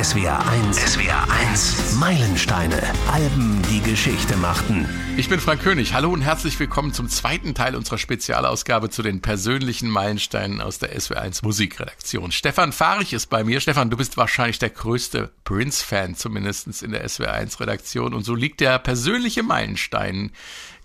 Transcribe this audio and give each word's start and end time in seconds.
SWR 0.00 0.46
1. 0.46 0.76
SWR 0.92 1.28
1. 1.50 1.96
Meilensteine. 1.96 2.80
Alben, 3.10 3.60
die 3.68 3.80
Geschichte 3.80 4.36
machten. 4.36 4.88
Ich 5.16 5.28
bin 5.28 5.40
Frank 5.40 5.60
König. 5.60 5.92
Hallo 5.92 6.10
und 6.12 6.20
herzlich 6.20 6.60
willkommen 6.60 6.92
zum 6.92 7.08
zweiten 7.08 7.52
Teil 7.52 7.74
unserer 7.74 7.98
Spezialausgabe 7.98 8.90
zu 8.90 9.02
den 9.02 9.22
persönlichen 9.22 9.90
Meilensteinen 9.90 10.60
aus 10.60 10.78
der 10.78 10.98
SWR 11.00 11.22
1 11.22 11.42
Musikredaktion. 11.42 12.30
Stefan 12.30 12.70
Fahrich 12.70 13.12
ist 13.12 13.26
bei 13.26 13.42
mir. 13.42 13.58
Stefan, 13.60 13.90
du 13.90 13.96
bist 13.96 14.16
wahrscheinlich 14.16 14.60
der 14.60 14.70
größte 14.70 15.32
Prince-Fan, 15.42 16.14
zumindest 16.14 16.80
in 16.84 16.92
der 16.92 17.08
SWR 17.08 17.32
1 17.32 17.58
Redaktion. 17.58 18.14
Und 18.14 18.22
so 18.22 18.36
liegt 18.36 18.60
der 18.60 18.78
persönliche 18.78 19.42
Meilenstein 19.42 20.30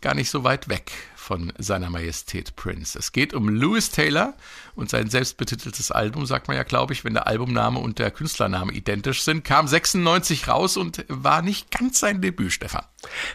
gar 0.02 0.16
nicht 0.16 0.32
so 0.32 0.44
weit 0.44 0.70
weg 0.70 0.92
von 1.24 1.54
seiner 1.58 1.90
Majestät 1.90 2.56
Prince. 2.56 3.00
Es 3.00 3.12
geht 3.12 3.34
um 3.34 3.50
Louis 3.50 3.90
Taylor 3.90 4.34
und 4.76 4.90
sein 4.90 5.10
selbstbetiteltes 5.10 5.92
Album, 5.92 6.26
sagt 6.26 6.48
man 6.48 6.58
ja, 6.58 6.64
glaube 6.64 6.94
ich, 6.94 7.06
wenn 7.06 7.14
der 7.14 7.28
Albumname 7.28 7.80
und 7.80 7.98
der 8.00 8.12
Künstlername 8.12 8.74
identisch 8.74 9.24
sind, 9.24 9.44
kam 9.44 9.68
96 9.68 10.48
raus 10.48 10.78
und 10.78 11.06
war 11.08 11.42
nicht 11.42 11.72
ganz 11.72 12.00
sein 12.00 12.22
Debüt, 12.22 12.52
Stefan. 12.52 12.84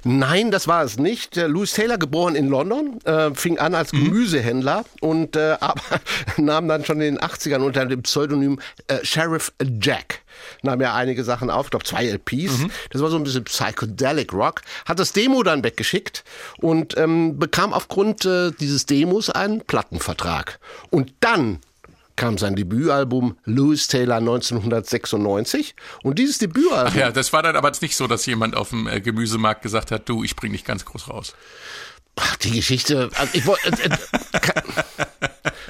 Nein, 0.05 0.51
das 0.51 0.69
war 0.69 0.85
es 0.85 0.99
nicht. 0.99 1.37
Louis 1.37 1.73
Taylor, 1.73 1.99
geboren 1.99 2.35
in 2.35 2.49
London, 2.49 3.01
äh, 3.05 3.35
fing 3.35 3.59
an 3.59 3.75
als 3.75 3.93
mhm. 3.93 4.05
Gemüsehändler 4.05 4.85
und 5.01 5.37
äh, 5.37 5.57
aber 5.61 6.01
nahm 6.37 6.69
dann 6.69 6.85
schon 6.85 7.01
in 7.01 7.15
den 7.15 7.19
80ern 7.19 7.61
unter 7.61 7.87
dem 7.87 8.03
Pseudonym 8.03 8.61
äh, 8.87 9.05
Sheriff 9.05 9.53
Jack 9.81 10.23
nahm 10.63 10.81
ja 10.81 10.95
einige 10.95 11.25
Sachen 11.25 11.51
auf, 11.51 11.67
ich 11.67 11.71
glaube 11.71 11.85
zwei 11.85 12.07
LPs. 12.07 12.59
Mhm. 12.59 12.71
Das 12.91 13.03
war 13.03 13.11
so 13.11 13.17
ein 13.17 13.25
bisschen 13.25 13.45
Psychedelic 13.45 14.33
Rock. 14.33 14.63
Hat 14.87 14.99
das 14.99 15.13
Demo 15.13 15.43
dann 15.43 15.65
weggeschickt 15.65 16.25
und 16.59 16.97
ähm, 16.97 17.39
bekam 17.39 17.73
aufgrund 17.73 18.25
äh, 18.25 18.53
dieses 18.53 18.87
Demos 18.87 19.31
einen 19.31 19.61
Plattenvertrag. 19.63 20.59
Und 20.91 21.13
dann 21.21 21.61
kam 22.19 22.37
sein 22.37 22.57
Debütalbum 22.57 23.37
Louis 23.45 23.87
Taylor 23.87 24.17
1996 24.17 25.75
und 26.03 26.19
dieses 26.19 26.39
Debütalbum. 26.39 26.93
Ach 26.93 26.97
ja, 26.97 27.11
das 27.13 27.33
war 27.33 27.43
dann 27.43 27.55
aber 27.55 27.73
nicht 27.81 27.97
so, 27.97 28.09
dass 28.09 28.27
jemand 28.27 28.57
auf 28.57 28.71
dem 28.71 28.89
äh, 28.89 29.01
Gemüsemarkt 29.01 29.63
gesagt 29.63 29.93
hat, 29.93 30.09
du, 30.09 30.25
ich 30.25 30.35
bring 30.35 30.53
dich 30.53 30.65
ganz 30.65 30.85
groß 30.85 31.09
raus. 31.09 31.35
Ach, 32.17 32.37
die 32.37 32.51
Geschichte, 32.51 33.11
also 33.15 33.31
ich 33.35 33.47
wollte, 33.47 33.69
äh, 33.69 33.87
äh, 33.87 35.07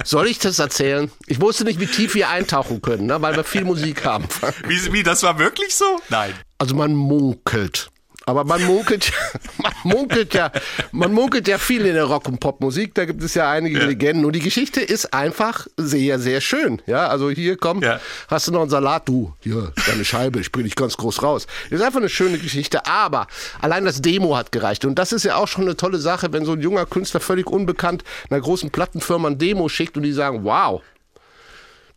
soll 0.09 0.27
ich 0.27 0.39
das 0.39 0.59
erzählen? 0.59 1.11
Ich 1.27 1.41
wusste 1.41 1.64
nicht, 1.64 1.81
wie 1.81 1.87
tief 1.87 2.14
wir 2.14 2.31
eintauchen 2.31 2.81
können, 2.81 3.06
ne, 3.06 3.20
weil 3.20 3.37
wir 3.37 3.45
viel 3.45 3.64
Musik 3.64 4.05
haben. 4.05 4.27
Wie, 4.67 4.92
wie, 4.92 5.03
das 5.03 5.23
war 5.23 5.39
wirklich 5.39 5.75
so? 5.75 6.00
Nein. 6.09 6.33
Also 6.56 6.75
man 6.75 6.95
munkelt. 6.95 7.88
Aber 8.29 8.45
man 8.45 8.62
munkelt, 8.65 9.11
man 9.62 9.73
munkelt 9.84 10.34
ja, 10.34 10.53
man 10.93 11.15
munkelt 11.15 11.48
ja 11.48 11.57
viel 11.57 11.87
in 11.87 11.95
der 11.95 12.05
Rock- 12.05 12.29
und 12.29 12.39
Popmusik. 12.41 12.95
Da 12.95 13.07
gibt 13.07 13.23
es 13.23 13.33
ja 13.33 13.51
einige 13.51 13.79
ja. 13.79 13.87
Legenden. 13.87 14.27
Und 14.27 14.34
die 14.34 14.41
Geschichte 14.41 14.83
ist 14.83 15.15
einfach 15.15 15.67
sehr, 15.79 16.19
sehr 16.19 16.43
schön. 16.43 16.83
Ja, 16.87 17.06
also 17.09 17.31
hier 17.31 17.56
komm, 17.56 17.83
ja. 17.83 17.99
hast 18.29 18.47
du 18.47 18.53
noch 18.53 18.61
einen 18.61 18.69
Salat, 18.69 19.09
du, 19.09 19.33
hier, 19.41 19.73
deine 19.87 20.05
Scheibe, 20.05 20.41
ich 20.41 20.53
bring 20.53 20.65
dich 20.65 20.77
ganz 20.77 20.99
groß 20.99 21.23
raus. 21.23 21.47
Ist 21.71 21.81
einfach 21.81 22.01
eine 22.01 22.11
schöne 22.11 22.37
Geschichte. 22.37 22.84
Aber 22.84 23.29
allein 23.62 23.87
das 23.87 24.03
Demo 24.03 24.37
hat 24.37 24.53
gereicht. 24.53 24.84
Und 24.84 24.99
das 24.99 25.12
ist 25.12 25.25
ja 25.25 25.37
auch 25.37 25.49
schon 25.49 25.65
eine 25.65 25.77
tolle 25.77 25.99
Sache, 25.99 26.31
wenn 26.31 26.45
so 26.45 26.53
ein 26.53 26.61
junger 26.61 26.84
Künstler 26.84 27.21
völlig 27.21 27.47
unbekannt 27.47 28.05
einer 28.29 28.43
großen 28.43 28.69
Plattenfirma 28.71 29.29
ein 29.29 29.39
Demo 29.39 29.71
schickt 29.71 29.97
und 29.97 30.03
die 30.03 30.12
sagen, 30.12 30.45
wow, 30.45 30.83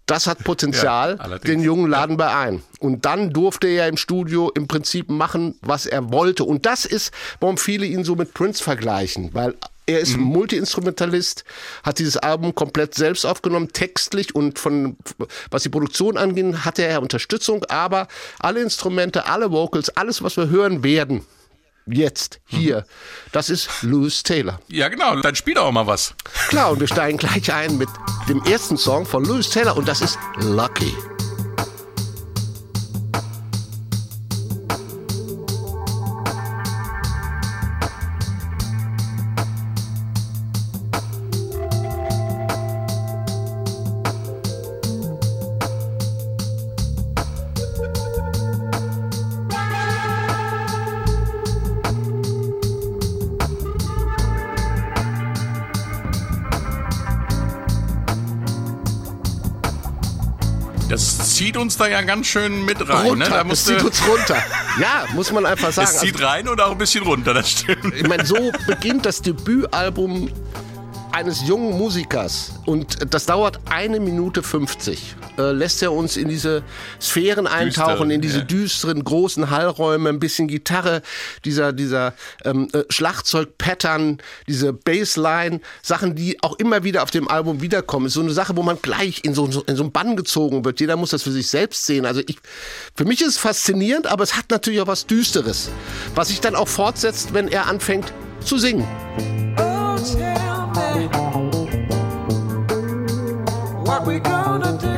das 0.06 0.28
hat 0.28 0.44
Potenzial, 0.44 1.18
ja, 1.22 1.38
den 1.40 1.62
jungen 1.62 1.90
Laden 1.90 2.18
bei 2.18 2.36
ein. 2.36 2.64
Und 2.80 3.06
dann 3.06 3.32
durfte 3.32 3.68
er 3.68 3.88
im 3.88 3.98
Studio 3.98 4.52
im 4.54 4.68
Prinzip 4.68 5.10
machen, 5.10 5.56
was 5.62 5.86
er 5.86 6.12
wollte. 6.12 6.44
Und 6.44 6.66
das 6.66 6.86
ist, 6.86 7.14
warum 7.40 7.58
viele 7.58 7.86
ihn 7.86 8.04
so 8.04 8.16
mit 8.16 8.34
Prince 8.34 8.62
vergleichen, 8.62 9.30
weil 9.34 9.56
er 9.86 10.00
ist 10.00 10.18
mhm. 10.18 10.24
Multi-Instrumentalist, 10.24 11.44
hat 11.84 12.00
dieses 12.00 12.18
Album 12.18 12.56
komplett 12.56 12.96
selbst 12.96 13.26
aufgenommen, 13.26 13.70
textlich 13.74 14.36
und 14.36 14.60
von, 14.60 14.96
was 15.50 15.64
die 15.64 15.70
Produktion 15.70 16.18
angeht, 16.18 16.66
hatte 16.66 16.84
er 16.84 17.02
Unterstützung, 17.02 17.64
aber 17.66 18.08
alle 18.40 18.62
Instrumente, 18.62 19.26
alle 19.26 19.52
Vocals, 19.52 19.90
alles, 19.90 20.24
was 20.24 20.38
wir 20.38 20.50
hören 20.50 20.84
werden, 20.84 21.26
jetzt, 21.86 22.40
hier. 22.46 22.86
Das 23.32 23.50
ist 23.50 23.70
Louis 23.82 24.24
Taylor. 24.24 24.60
Ja, 24.68 24.90
genau. 24.90 25.16
Dann 25.22 25.36
spiel 25.36 25.56
doch 25.56 25.66
auch 25.66 25.72
mal 25.72 25.88
was. 25.88 26.14
Klar, 26.50 26.72
und 26.72 26.80
wir 26.80 26.88
steigen 26.88 27.18
gleich 27.18 27.52
ein 27.52 27.78
mit 27.78 27.90
dem 28.30 28.44
ersten 28.44 28.78
Song 28.78 29.06
von 29.06 29.25
Louis 29.25 29.50
Taylor 29.50 29.75
und 29.78 29.88
das 29.88 30.02
ist 30.02 30.18
Lucky. 30.38 30.94
Uns 61.62 61.78
da 61.78 61.88
ja 61.88 62.02
ganz 62.02 62.28
schön 62.28 62.66
mit 62.66 62.80
rein. 62.90 63.04
Ne? 63.04 63.10
Runter, 63.10 63.30
ne? 63.30 63.30
da 63.30 63.44
das 63.44 63.66
zieht 63.66 63.84
uns 63.84 64.02
runter. 64.08 64.38
Ja, 64.80 65.06
muss 65.14 65.32
man 65.34 65.46
einfach 65.46 65.74
sagen. 65.74 65.90
Es 65.92 66.00
zieht 66.00 66.16
also, 66.16 66.28
rein 66.28 66.48
und 66.48 66.62
auch 66.62 66.72
ein 66.72 66.78
bisschen 66.78 67.04
runter, 67.04 67.34
das 67.34 67.52
stimmt. 67.52 67.94
Ich 67.94 68.08
meine, 68.08 68.26
so 68.26 68.52
beginnt 68.68 69.06
das 69.06 69.22
Debütalbum 69.22 70.30
eines 71.12 71.48
jungen 71.48 71.78
Musikers 71.78 72.54
und 72.66 73.14
das 73.14 73.26
dauert 73.26 73.60
eine 73.70 74.00
Minute 74.00 74.44
50. 74.44 75.16
Äh, 75.38 75.52
lässt 75.52 75.82
er 75.82 75.92
uns 75.92 76.18
in 76.18 76.28
diese 76.28 76.64
Sphären 77.02 77.48
eintauchen, 77.48 78.10
Düster, 78.10 78.16
in 78.16 78.22
diese 78.22 78.40
ja. 78.40 78.44
düsteren 78.44 79.04
großen 79.04 79.50
Hallräume, 79.50 80.10
ein 80.10 80.20
bisschen 80.20 80.48
Gitarre, 80.48 81.02
dieser 81.46 81.74
dieser 81.74 82.14
ähm, 82.44 82.68
äh, 82.74 82.84
Schlagzeug-Pattern, 82.90 84.20
diese 84.48 84.74
Bassline, 84.74 85.62
Sachen, 85.82 86.16
die 86.16 86.42
auch 86.44 86.58
immer 86.60 86.84
wieder 86.84 87.04
auf 87.04 87.12
dem 87.12 87.28
Album 87.28 87.62
wiederkommen. 87.62 88.08
Ist 88.08 88.14
so 88.14 88.22
eine 88.22 88.32
Sache, 88.32 88.56
wo 88.56 88.64
man 88.64 88.78
gleich 88.82 89.24
in 89.24 89.34
so, 89.34 89.46
in 89.46 89.76
so 89.76 89.84
einen 89.84 89.92
Bann 89.92 90.16
gezogen 90.16 90.66
wird. 90.66 90.80
Jeder 90.80 90.96
muss 90.96 91.12
das 91.12 91.24
für 91.24 91.32
sich 91.32 91.50
selbst 91.50 91.86
sehen. 91.86 92.06
Also 92.06 92.22
ich, 92.28 92.38
für 92.96 93.06
mich 93.06 93.22
ist 93.22 93.28
es 93.28 93.38
faszinierend, 93.38 94.08
aber 94.08 94.24
es 94.24 94.36
hat 94.36 94.46
natürlich 94.50 94.82
auch 94.82 94.88
was 94.88 95.06
Düsteres, 95.06 95.70
was 96.16 96.30
sich 96.30 96.42
dann 96.42 96.56
auch 96.56 96.68
fortsetzt, 96.68 97.34
wenn 97.34 97.48
er 97.48 97.68
anfängt 97.68 98.14
zu 98.44 98.58
singen. 98.58 98.88
Oh, 99.58 100.61
what 103.85 104.06
we 104.06 104.19
gonna 104.19 104.78
do? 104.78 104.91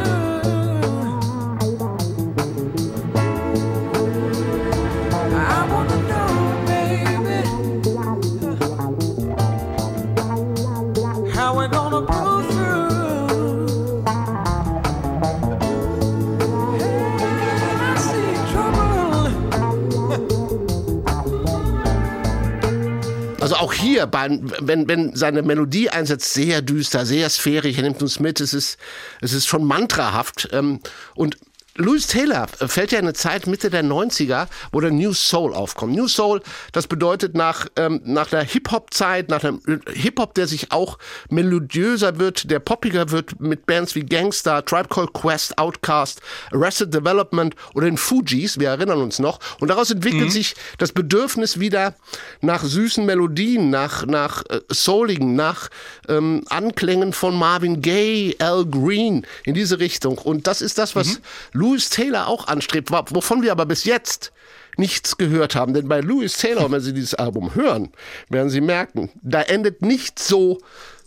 Hier, 23.83 24.09
wenn, 24.13 24.87
wenn 24.87 25.15
seine 25.15 25.41
Melodie 25.41 25.89
einsetzt, 25.89 26.33
sehr 26.33 26.61
düster, 26.61 27.05
sehr 27.05 27.29
sphärisch, 27.29 27.75
er 27.77 27.83
nimmt 27.83 28.01
uns 28.01 28.19
mit, 28.19 28.39
es 28.39 28.53
ist, 28.53 28.77
es 29.19 29.33
ist 29.33 29.45
schon 29.45 29.65
mantrahaft. 29.65 30.47
Ähm, 30.53 30.79
und 31.15 31.37
Louis 31.75 32.05
Taylor 32.05 32.47
fällt 32.47 32.91
ja 32.91 32.99
in 32.99 33.05
eine 33.05 33.13
Zeit 33.13 33.47
Mitte 33.47 33.71
der 33.71 33.83
90er, 33.83 34.47
wo 34.71 34.79
der 34.79 34.91
New 34.91 35.13
Soul 35.13 35.55
aufkommt. 35.55 35.95
New 35.95 36.07
Soul, 36.07 36.41
das 36.71 36.85
bedeutet 36.85 37.35
nach, 37.35 37.67
ähm, 37.77 37.99
nach 38.05 38.27
der 38.27 38.43
Hip-Hop-Zeit, 38.43 39.29
nach 39.29 39.41
dem 39.41 39.59
Hip-Hop, 39.91 40.35
der 40.35 40.45
sich 40.47 40.71
auch 40.71 40.99
melodiöser 41.29 42.19
wird, 42.19 42.51
der 42.51 42.59
poppiger 42.59 43.09
wird 43.09 43.39
mit 43.39 43.65
Bands 43.65 43.95
wie 43.95 44.05
Gangster, 44.05 44.63
Tribe 44.63 44.87
Called 44.87 45.13
Quest, 45.13 45.57
Outcast, 45.57 46.21
Arrested 46.51 46.93
Development 46.93 47.55
oder 47.73 47.85
den 47.85 47.97
Fugees, 47.97 48.59
wir 48.59 48.69
erinnern 48.69 49.01
uns 49.01 49.17
noch. 49.17 49.39
Und 49.59 49.69
daraus 49.69 49.89
entwickelt 49.89 50.25
mhm. 50.25 50.29
sich 50.29 50.55
das 50.77 50.91
Bedürfnis 50.91 51.59
wieder 51.59 51.95
nach 52.41 52.63
süßen 52.63 53.03
Melodien, 53.03 53.71
nach, 53.71 54.05
nach 54.05 54.43
äh, 54.49 54.61
Souligen, 54.69 55.35
nach 55.35 55.69
ähm, 56.07 56.43
Anklängen 56.49 57.13
von 57.13 57.35
Marvin 57.35 57.81
Gaye, 57.81 58.35
Al 58.37 58.63
Green, 58.67 59.25
in 59.43 59.55
diese 59.55 59.79
Richtung. 59.79 60.19
Und 60.19 60.45
das 60.45 60.61
ist 60.61 60.77
das, 60.77 60.95
was 60.95 61.17
mhm. 61.17 61.23
Louis 61.63 61.89
Taylor 61.89 62.27
auch 62.27 62.47
anstrebt, 62.47 62.91
wovon 62.91 63.41
wir 63.41 63.53
aber 63.53 63.65
bis 63.65 63.85
jetzt 63.85 64.33
nichts 64.75 65.15
gehört 65.15 65.55
haben. 65.55 65.73
Denn 65.73 65.87
bei 65.87 66.01
Louis 66.01 66.33
Taylor, 66.33 66.69
wenn 66.69 66.81
Sie 66.81 66.93
dieses 66.93 67.13
Album 67.13 67.55
hören, 67.55 67.93
werden 68.27 68.49
Sie 68.49 68.59
merken, 68.59 69.09
da 69.21 69.41
endet 69.41 69.81
nicht 69.81 70.19
so, 70.19 70.59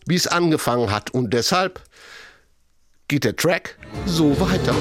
wie 0.06 0.14
es 0.14 0.26
angefangen 0.26 0.91
hat. 0.91 1.11
Und 1.11 1.35
deshalb 1.35 1.82
geht 3.08 3.25
der 3.25 3.37
Track 3.37 3.76
so 4.06 4.41
weiter. 4.41 4.75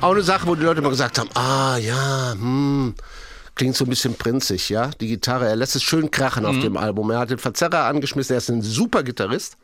Auch 0.00 0.12
eine 0.12 0.22
Sache, 0.22 0.46
wo 0.46 0.54
die 0.54 0.62
Leute 0.62 0.78
immer 0.78 0.90
gesagt 0.90 1.18
haben, 1.18 1.28
ah 1.34 1.76
ja, 1.76 2.32
hm, 2.32 2.94
klingt 3.56 3.74
so 3.76 3.84
ein 3.84 3.90
bisschen 3.90 4.14
prinzig, 4.14 4.68
ja. 4.68 4.90
Die 5.00 5.08
Gitarre, 5.08 5.48
er 5.48 5.56
lässt 5.56 5.74
es 5.74 5.82
schön 5.82 6.12
krachen 6.12 6.46
auf 6.46 6.56
dem 6.60 6.76
Album. 6.76 7.10
Er 7.10 7.18
hat 7.18 7.30
den 7.30 7.38
Verzerrer 7.38 7.84
angeschmissen, 7.86 8.34
er 8.34 8.38
ist 8.38 8.48
ein 8.48 8.62
super 8.62 9.02
Gitarrist. 9.02 9.56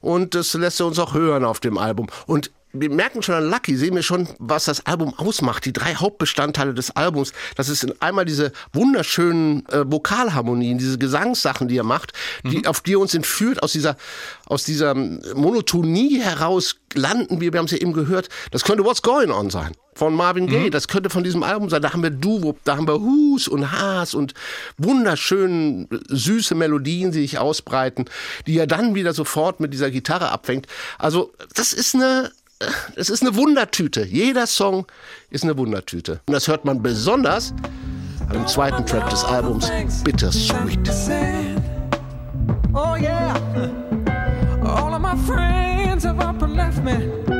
Und 0.00 0.34
das 0.34 0.54
lässt 0.54 0.80
er 0.80 0.86
uns 0.86 0.98
auch 0.98 1.12
hören 1.12 1.44
auf 1.44 1.60
dem 1.60 1.76
Album. 1.76 2.06
Und 2.26 2.52
wir 2.74 2.90
merken 2.90 3.22
schon 3.22 3.36
an 3.36 3.48
Lucky, 3.48 3.76
sehen 3.76 3.94
wir 3.94 4.02
schon, 4.02 4.28
was 4.38 4.64
das 4.64 4.84
Album 4.86 5.14
ausmacht. 5.16 5.64
Die 5.64 5.72
drei 5.72 5.94
Hauptbestandteile 5.94 6.74
des 6.74 6.90
Albums. 6.90 7.32
Das 7.56 7.68
ist 7.68 8.02
einmal 8.02 8.24
diese 8.24 8.52
wunderschönen 8.72 9.66
äh, 9.68 9.84
Vokalharmonien, 9.90 10.78
diese 10.78 10.98
Gesangssachen, 10.98 11.68
die 11.68 11.78
er 11.78 11.84
macht, 11.84 12.12
die, 12.44 12.66
auf 12.66 12.80
die 12.80 12.94
er 12.94 13.00
uns 13.00 13.14
entführt, 13.14 13.62
aus 13.62 13.72
dieser, 13.72 13.96
aus 14.46 14.64
dieser 14.64 14.94
Monotonie 14.94 16.20
heraus 16.20 16.76
landen 16.94 17.40
wir, 17.40 17.52
wir 17.52 17.58
haben 17.58 17.66
es 17.66 17.72
ja 17.72 17.78
eben 17.78 17.92
gehört, 17.92 18.28
das 18.50 18.64
könnte 18.64 18.84
What's 18.84 19.02
Going 19.02 19.30
On 19.30 19.50
sein. 19.50 19.72
Von 19.96 20.14
Marvin 20.14 20.48
Gaye, 20.48 20.70
das 20.70 20.88
könnte 20.88 21.08
von 21.08 21.22
diesem 21.22 21.44
Album 21.44 21.70
sein. 21.70 21.80
Da 21.80 21.92
haben 21.92 22.02
wir 22.02 22.10
Doo-Wop, 22.10 22.58
da 22.64 22.76
haben 22.76 22.88
wir 22.88 23.00
Hus 23.00 23.46
und 23.46 23.70
Haas 23.70 24.14
und 24.14 24.34
wunderschön 24.76 25.88
süße 26.08 26.56
Melodien, 26.56 27.12
die 27.12 27.20
sich 27.20 27.38
ausbreiten, 27.38 28.06
die 28.48 28.58
er 28.58 28.66
dann 28.66 28.96
wieder 28.96 29.14
sofort 29.14 29.60
mit 29.60 29.72
dieser 29.72 29.92
Gitarre 29.92 30.30
abfängt. 30.30 30.66
Also, 30.98 31.32
das 31.54 31.72
ist 31.72 31.94
eine, 31.94 32.32
es 32.96 33.10
ist 33.10 33.22
eine 33.22 33.34
Wundertüte. 33.34 34.04
Jeder 34.04 34.46
Song 34.46 34.86
ist 35.30 35.44
eine 35.44 35.56
Wundertüte. 35.56 36.20
Und 36.26 36.34
das 36.34 36.48
hört 36.48 36.64
man 36.64 36.82
besonders 36.82 37.54
dem 38.32 38.46
zweiten 38.46 38.84
Track 38.86 39.10
des 39.10 39.24
Albums, 39.24 39.70
Bittersweet. 40.02 40.90
Oh 42.74 42.96
yeah. 42.96 43.34
All 44.64 44.94
of 44.94 45.00
my 45.00 45.16
friends 45.26 46.04
have 46.04 46.20
up 46.20 46.42
and 46.42 46.56
left 46.56 46.82
me. 46.82 47.33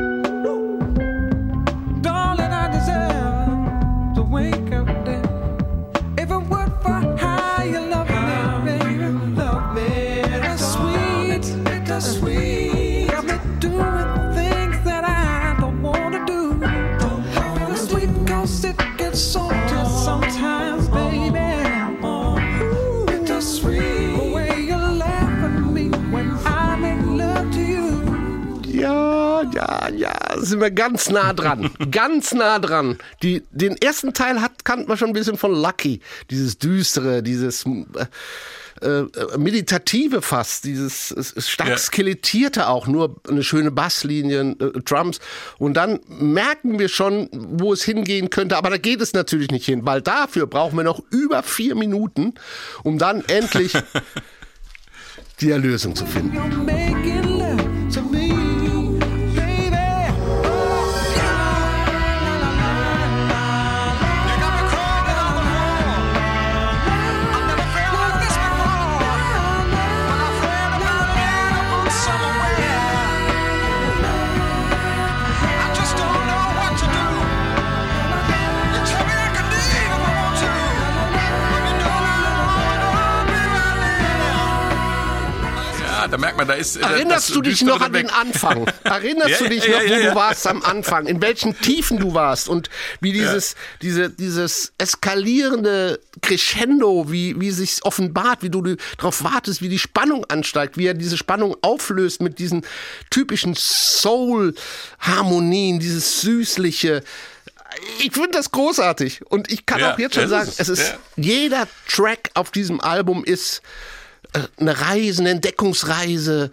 Ja, 29.53 29.89
ja, 29.89 30.13
sind 30.37 30.59
wir 30.59 30.71
ganz 30.71 31.09
nah 31.09 31.33
dran. 31.33 31.69
ganz 31.91 32.33
nah 32.33 32.59
dran. 32.59 32.97
Die, 33.23 33.43
den 33.51 33.77
ersten 33.77 34.13
Teil 34.13 34.41
hat, 34.41 34.65
kannte 34.65 34.87
man 34.87 34.97
schon 34.97 35.09
ein 35.09 35.13
bisschen 35.13 35.37
von 35.37 35.53
Lucky. 35.53 36.01
Dieses 36.29 36.57
Düstere, 36.57 37.23
dieses 37.23 37.65
äh, 37.65 38.87
äh, 38.87 39.07
meditative 39.37 40.21
fast, 40.21 40.65
dieses 40.65 41.11
es 41.11 41.31
ist 41.31 41.49
stark 41.49 41.69
Ja. 41.69 41.77
skelettierte 41.77 42.67
auch, 42.67 42.87
nur 42.87 43.15
eine 43.27 43.43
schöne 43.43 43.71
Basslinie, 43.71 44.55
äh, 44.59 44.79
Drums. 44.81 45.19
Und 45.57 45.75
dann 45.75 45.99
merken 46.07 46.77
wir 46.77 46.89
schon, 46.89 47.29
wo 47.31 47.71
es 47.71 47.83
hingehen 47.83 48.29
könnte. 48.29 48.57
Aber 48.57 48.69
da 48.69 48.77
geht 48.77 49.01
es 49.01 49.13
natürlich 49.13 49.51
nicht 49.51 49.65
hin, 49.65 49.85
weil 49.85 50.01
dafür 50.01 50.47
brauchen 50.47 50.75
wir 50.77 50.83
noch 50.83 51.01
über 51.09 51.43
vier 51.43 51.75
Minuten, 51.75 52.33
um 52.83 52.97
dann 52.97 53.23
endlich 53.27 53.73
die 55.39 55.51
Erlösung 55.51 55.95
zu 55.95 56.05
finden. 56.05 57.24
Da 86.15 86.21
merkt 86.21 86.37
man, 86.37 86.47
da 86.47 86.53
ist. 86.53 86.77
äh, 86.77 86.81
Erinnerst 86.81 87.27
das 87.29 87.35
du 87.35 87.41
dich 87.41 87.61
noch 87.61 87.81
an 87.81 87.91
den 87.91 88.09
Anfang? 88.09 88.65
Erinnerst 88.85 89.29
Ja, 89.31 89.37
du 89.39 89.49
dich 89.49 89.65
ja, 89.65 89.79
noch, 89.79 89.83
ja, 89.83 89.97
wo 89.97 90.01
du 90.09 90.15
warst 90.15 90.47
am 90.47 90.63
Anfang? 90.63 91.07
In 91.07 91.21
welchen 91.21 91.59
Tiefen 91.59 91.99
du 91.99 92.13
warst 92.13 92.47
und 92.47 92.69
wie 93.01 93.11
dieses, 93.11 93.55
diese, 93.81 94.09
dieses 94.09 94.71
eskalierende 94.77 95.99
Crescendo, 96.21 97.11
wie, 97.11 97.37
wie 97.41 97.51
sich 97.51 97.83
offenbart, 97.83 98.43
wie 98.43 98.49
du 98.49 98.61
darauf 98.97 99.23
wartest, 99.25 99.61
wie 99.61 99.67
die 99.69 99.79
Spannung 99.79 100.23
ansteigt, 100.25 100.77
wie 100.77 100.87
er 100.87 100.93
diese 100.93 101.17
Spannung 101.17 101.55
auflöst 101.61 102.21
mit 102.21 102.39
diesen 102.39 102.65
typischen 103.09 103.53
Soul-Harmonien, 103.55 105.79
dieses 105.79 106.21
süßliche. 106.21 107.03
Ich 107.99 108.13
finde 108.13 108.29
das 108.31 108.51
großartig 108.51 109.19
und 109.29 109.51
ich 109.51 109.65
kann 109.65 109.79
Ja, 109.81 109.93
auch 109.93 109.99
jetzt 109.99 110.15
schon 110.15 110.29
sagen, 110.29 110.47
ist- 110.47 110.61
es 110.61 110.69
ist 110.69 110.87
ja. 110.93 110.97
jeder 111.17 111.67
Track 111.89 112.29
auf 112.33 112.51
diesem 112.51 112.79
Album 112.79 113.25
ist 113.25 113.61
eine 114.57 114.79
Reise, 114.79 115.21
eine 115.21 115.31
Entdeckungsreise 115.31 116.51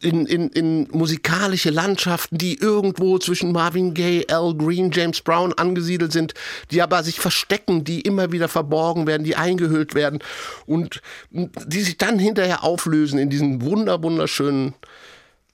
in, 0.00 0.26
in, 0.26 0.48
in 0.48 0.88
musikalische 0.92 1.70
Landschaften, 1.70 2.38
die 2.38 2.58
irgendwo 2.58 3.18
zwischen 3.18 3.52
Marvin 3.52 3.92
Gaye, 3.92 4.26
Al 4.28 4.54
Green, 4.54 4.90
James 4.90 5.20
Brown 5.20 5.52
angesiedelt 5.52 6.12
sind, 6.12 6.34
die 6.70 6.80
aber 6.80 7.02
sich 7.02 7.20
verstecken, 7.20 7.84
die 7.84 8.00
immer 8.00 8.32
wieder 8.32 8.48
verborgen 8.48 9.06
werden, 9.06 9.24
die 9.24 9.36
eingehüllt 9.36 9.94
werden 9.94 10.20
und 10.66 11.02
die 11.30 11.82
sich 11.82 11.98
dann 11.98 12.18
hinterher 12.18 12.64
auflösen 12.64 13.18
in 13.18 13.28
diesen 13.28 13.62
wunder 13.62 14.02
wunderschönen 14.02 14.74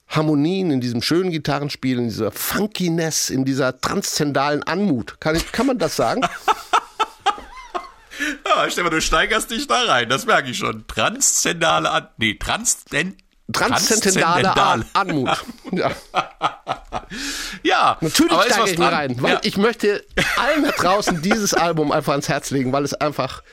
Harmonien, 0.07 0.71
in 0.71 0.79
diesem 0.79 1.01
schönen 1.01 1.31
Gitarrenspiel, 1.31 1.97
in 1.97 2.05
dieser 2.05 2.31
Funkiness, 2.31 3.29
in 3.29 3.43
dieser 3.43 3.79
transzendalen 3.81 4.63
Anmut. 4.63 5.19
Kann, 5.19 5.35
ich, 5.35 5.51
kann 5.51 5.67
man 5.67 5.77
das 5.77 5.97
sagen? 5.97 6.21
Ja, 8.45 8.69
Stefan, 8.69 8.91
du 8.91 9.01
steigerst 9.01 9.51
dich 9.51 9.67
da 9.67 9.83
rein, 9.83 10.09
das 10.09 10.25
merke 10.25 10.49
ich 10.49 10.57
schon. 10.57 10.85
Transzendale 10.87 11.89
An. 11.89 12.07
Nee, 12.17 12.35
Transzend. 12.35 13.17
Transzendentale 13.51 14.55
An 14.55 14.85
Anmut. 14.93 15.29
Ja. 15.71 15.91
Ja, 17.63 17.97
Natürlich 18.01 18.41
steige 18.43 18.69
ich 18.71 18.75
dran. 18.75 18.93
rein, 18.93 19.21
weil 19.21 19.33
ja. 19.33 19.39
ich 19.43 19.57
möchte 19.57 20.03
allen 20.37 20.63
da 20.63 20.71
draußen 20.71 21.21
dieses 21.21 21.53
Album 21.53 21.91
einfach 21.91 22.11
ans 22.11 22.27
Herz 22.29 22.51
legen, 22.51 22.71
weil 22.73 22.83
es 22.83 22.93
einfach 22.93 23.43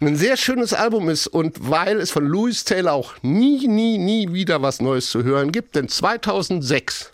ein 0.00 0.16
sehr 0.16 0.36
schönes 0.36 0.72
Album 0.72 1.08
ist 1.08 1.26
und 1.26 1.56
weil 1.70 2.00
es 2.00 2.10
von 2.10 2.26
Louis 2.26 2.64
Taylor 2.64 2.92
auch 2.92 3.14
nie, 3.22 3.66
nie, 3.66 3.98
nie 3.98 4.32
wieder 4.32 4.62
was 4.62 4.80
Neues 4.80 5.10
zu 5.10 5.24
hören 5.24 5.50
gibt. 5.50 5.74
Denn 5.74 5.88
2006 5.88 7.12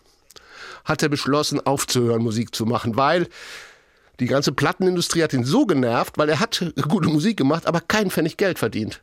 hat 0.85 1.03
er 1.03 1.09
beschlossen, 1.09 1.65
aufzuhören, 1.65 2.23
Musik 2.23 2.55
zu 2.55 2.67
machen, 2.67 2.97
weil 2.97 3.29
die 4.21 4.27
ganze 4.27 4.53
Plattenindustrie 4.53 5.23
hat 5.23 5.33
ihn 5.33 5.45
so 5.45 5.67
genervt, 5.67 6.19
weil 6.19 6.29
er 6.29 6.41
hat 6.41 6.65
gute 6.89 7.09
Musik 7.09 7.37
gemacht, 7.37 7.67
aber 7.67 7.81
keinen 7.81 8.11
Pfennig 8.11 8.37
Geld 8.37 8.59
verdient. 8.59 9.03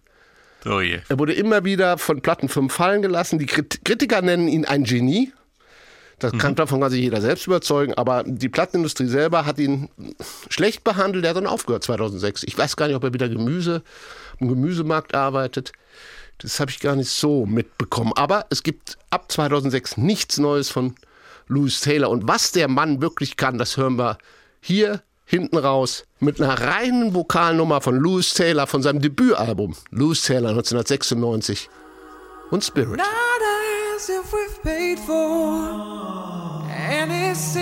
Oh 0.65 0.79
je. 0.79 0.99
Er 1.09 1.17
wurde 1.17 1.33
immer 1.33 1.65
wieder 1.65 1.97
von 1.97 2.21
Plattenfirmen 2.21 2.69
fallen 2.69 3.01
gelassen. 3.01 3.39
Die 3.39 3.47
Krit- 3.47 3.83
Kritiker 3.83 4.21
nennen 4.21 4.47
ihn 4.47 4.65
ein 4.65 4.83
Genie. 4.83 5.33
Das 6.19 6.33
kann 6.33 6.53
davon 6.53 6.79
kann 6.81 6.91
sich 6.91 7.01
jeder 7.01 7.19
selbst 7.19 7.47
überzeugen, 7.47 7.95
aber 7.95 8.23
die 8.23 8.47
Plattenindustrie 8.47 9.07
selber 9.07 9.47
hat 9.47 9.57
ihn 9.57 9.89
schlecht 10.49 10.83
behandelt. 10.83 11.25
Er 11.25 11.31
hat 11.31 11.37
dann 11.37 11.47
aufgehört 11.47 11.83
2006. 11.83 12.43
Ich 12.43 12.55
weiß 12.55 12.75
gar 12.75 12.85
nicht, 12.85 12.95
ob 12.95 13.03
er 13.03 13.11
wieder 13.15 13.27
Gemüse 13.27 13.81
im 14.39 14.47
Gemüsemarkt 14.47 15.15
arbeitet. 15.15 15.71
Das 16.37 16.59
habe 16.59 16.69
ich 16.69 16.79
gar 16.79 16.95
nicht 16.95 17.09
so 17.09 17.47
mitbekommen. 17.47 18.13
Aber 18.15 18.45
es 18.51 18.61
gibt 18.61 18.99
ab 19.09 19.31
2006 19.31 19.97
nichts 19.97 20.37
Neues 20.37 20.69
von 20.69 20.93
Louis 21.47 21.81
Taylor. 21.81 22.11
Und 22.11 22.27
was 22.27 22.51
der 22.51 22.67
Mann 22.67 23.01
wirklich 23.01 23.35
kann, 23.35 23.57
das 23.57 23.77
hören 23.77 23.97
wir 23.97 24.19
hier 24.61 25.01
hinten 25.25 25.57
raus 25.57 26.05
mit 26.19 26.41
einer 26.41 26.59
reinen 26.59 27.13
Vokalnummer 27.13 27.81
von 27.81 27.95
Louis 27.95 28.33
Taylor 28.33 28.67
von 28.67 28.83
seinem 28.83 29.01
Debütalbum. 29.01 29.75
Louis 29.89 30.21
Taylor 30.21 30.49
1996 30.49 31.69
und 32.51 32.63
Spirit. 32.63 32.97
Not 32.97 33.05
as 33.95 34.09
if 34.09 34.31
we've 34.31 34.61
paid 34.63 34.99
for 34.99 36.63
any 36.69 37.33
sin. 37.33 37.61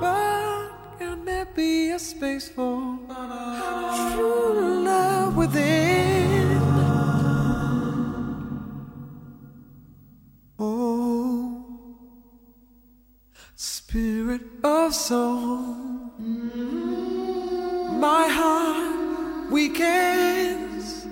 But 0.00 0.98
can 0.98 1.24
there 1.24 1.46
be 1.54 1.92
a 1.92 1.98
space 1.98 2.48
for 2.48 2.98
true 4.14 4.84
love 4.84 5.36
within? 5.36 5.83
Spirit 13.56 14.42
of 14.62 14.94
soul, 14.94 15.76
my 17.98 18.26
heart 18.28 19.50
weakens. 19.50 21.06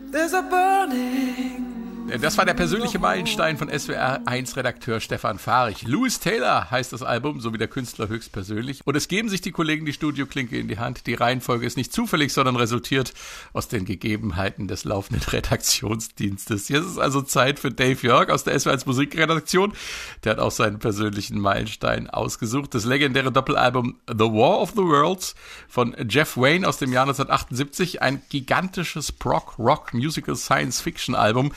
There's 0.00 0.32
a 0.32 0.42
burning 0.42 1.71
Das 2.20 2.36
war 2.36 2.44
der 2.44 2.52
persönliche 2.52 2.98
Meilenstein 2.98 3.56
von 3.56 3.70
SWR1-Redakteur 3.70 5.00
Stefan 5.00 5.38
Fahrich. 5.38 5.86
Louis 5.86 6.20
Taylor 6.20 6.70
heißt 6.70 6.92
das 6.92 7.02
Album, 7.02 7.40
so 7.40 7.54
wie 7.54 7.58
der 7.58 7.68
Künstler 7.68 8.08
höchstpersönlich. 8.08 8.82
Und 8.84 8.94
es 8.96 9.08
geben 9.08 9.30
sich 9.30 9.40
die 9.40 9.50
Kollegen 9.50 9.86
die 9.86 9.94
Studioklinke 9.94 10.58
in 10.58 10.68
die 10.68 10.78
Hand. 10.78 11.06
Die 11.06 11.14
Reihenfolge 11.14 11.64
ist 11.64 11.78
nicht 11.78 11.90
zufällig, 11.92 12.34
sondern 12.34 12.56
resultiert 12.56 13.14
aus 13.54 13.68
den 13.68 13.86
Gegebenheiten 13.86 14.68
des 14.68 14.84
laufenden 14.84 15.22
Redaktionsdienstes. 15.26 16.68
Jetzt 16.68 16.84
ist 16.84 16.98
also 16.98 17.22
Zeit 17.22 17.58
für 17.58 17.70
Dave 17.70 18.06
York 18.06 18.28
aus 18.28 18.44
der 18.44 18.58
SWR1 18.58 18.82
Musikredaktion. 18.84 19.72
Der 20.24 20.32
hat 20.32 20.38
auch 20.38 20.50
seinen 20.50 20.80
persönlichen 20.80 21.40
Meilenstein 21.40 22.10
ausgesucht. 22.10 22.74
Das 22.74 22.84
legendäre 22.84 23.32
Doppelalbum 23.32 23.96
The 24.06 24.18
War 24.18 24.60
of 24.60 24.72
the 24.72 24.82
Worlds 24.82 25.34
von 25.66 25.96
Jeff 26.08 26.36
Wayne 26.36 26.68
aus 26.68 26.76
dem 26.76 26.92
Jahr 26.92 27.04
1978. 27.04 28.02
Ein 28.02 28.20
gigantisches 28.28 29.12
Prog-Rock-Musical-Science-Fiction-Album 29.12 31.52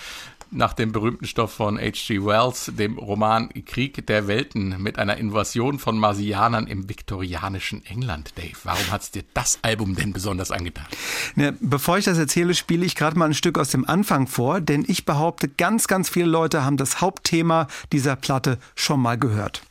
nach 0.52 0.74
dem 0.74 0.92
berühmten 0.92 1.26
Stoff 1.26 1.54
von 1.54 1.78
H.G. 1.78 2.26
Wells, 2.26 2.72
dem 2.78 2.98
Roman 2.98 3.50
Krieg 3.66 4.06
der 4.08 4.28
Welten 4.28 4.82
mit 4.82 5.00
einer 5.00 5.18
Invasion 5.18 5.80
von 5.80 5.98
Marsianern 5.98 6.68
im 6.68 6.90
viktorianischen 6.90 7.86
England. 7.86 8.34
Dave, 8.38 8.58
warum 8.64 8.92
hat's 8.92 9.12
dir 9.12 9.24
das 9.34 9.60
Album 9.62 9.96
denn 9.96 10.14
besonders 10.14 10.52
angetan? 10.52 10.86
Ne, 11.36 11.56
bevor 11.60 11.98
ich 11.98 12.06
das 12.06 12.18
erzähle, 12.18 12.54
spiele 12.54 12.86
ich 12.86 12.96
gerade 12.96 13.18
mal 13.18 13.26
ein 13.26 13.34
Stück 13.34 13.58
aus 13.58 13.70
dem 13.70 13.88
Anfang 13.88 14.28
vor, 14.28 14.62
denn 14.62 14.86
ich 14.88 15.06
behaupte, 15.06 15.50
ganz, 15.50 15.88
ganz 15.88 16.10
viele 16.10 16.28
Leute 16.28 16.64
haben 16.64 16.78
das 16.78 17.02
Hauptthema 17.02 17.68
dieser 17.92 18.16
Platte 18.16 18.58
schon 18.76 19.00
mal 19.00 19.18
gehört. 19.18 19.62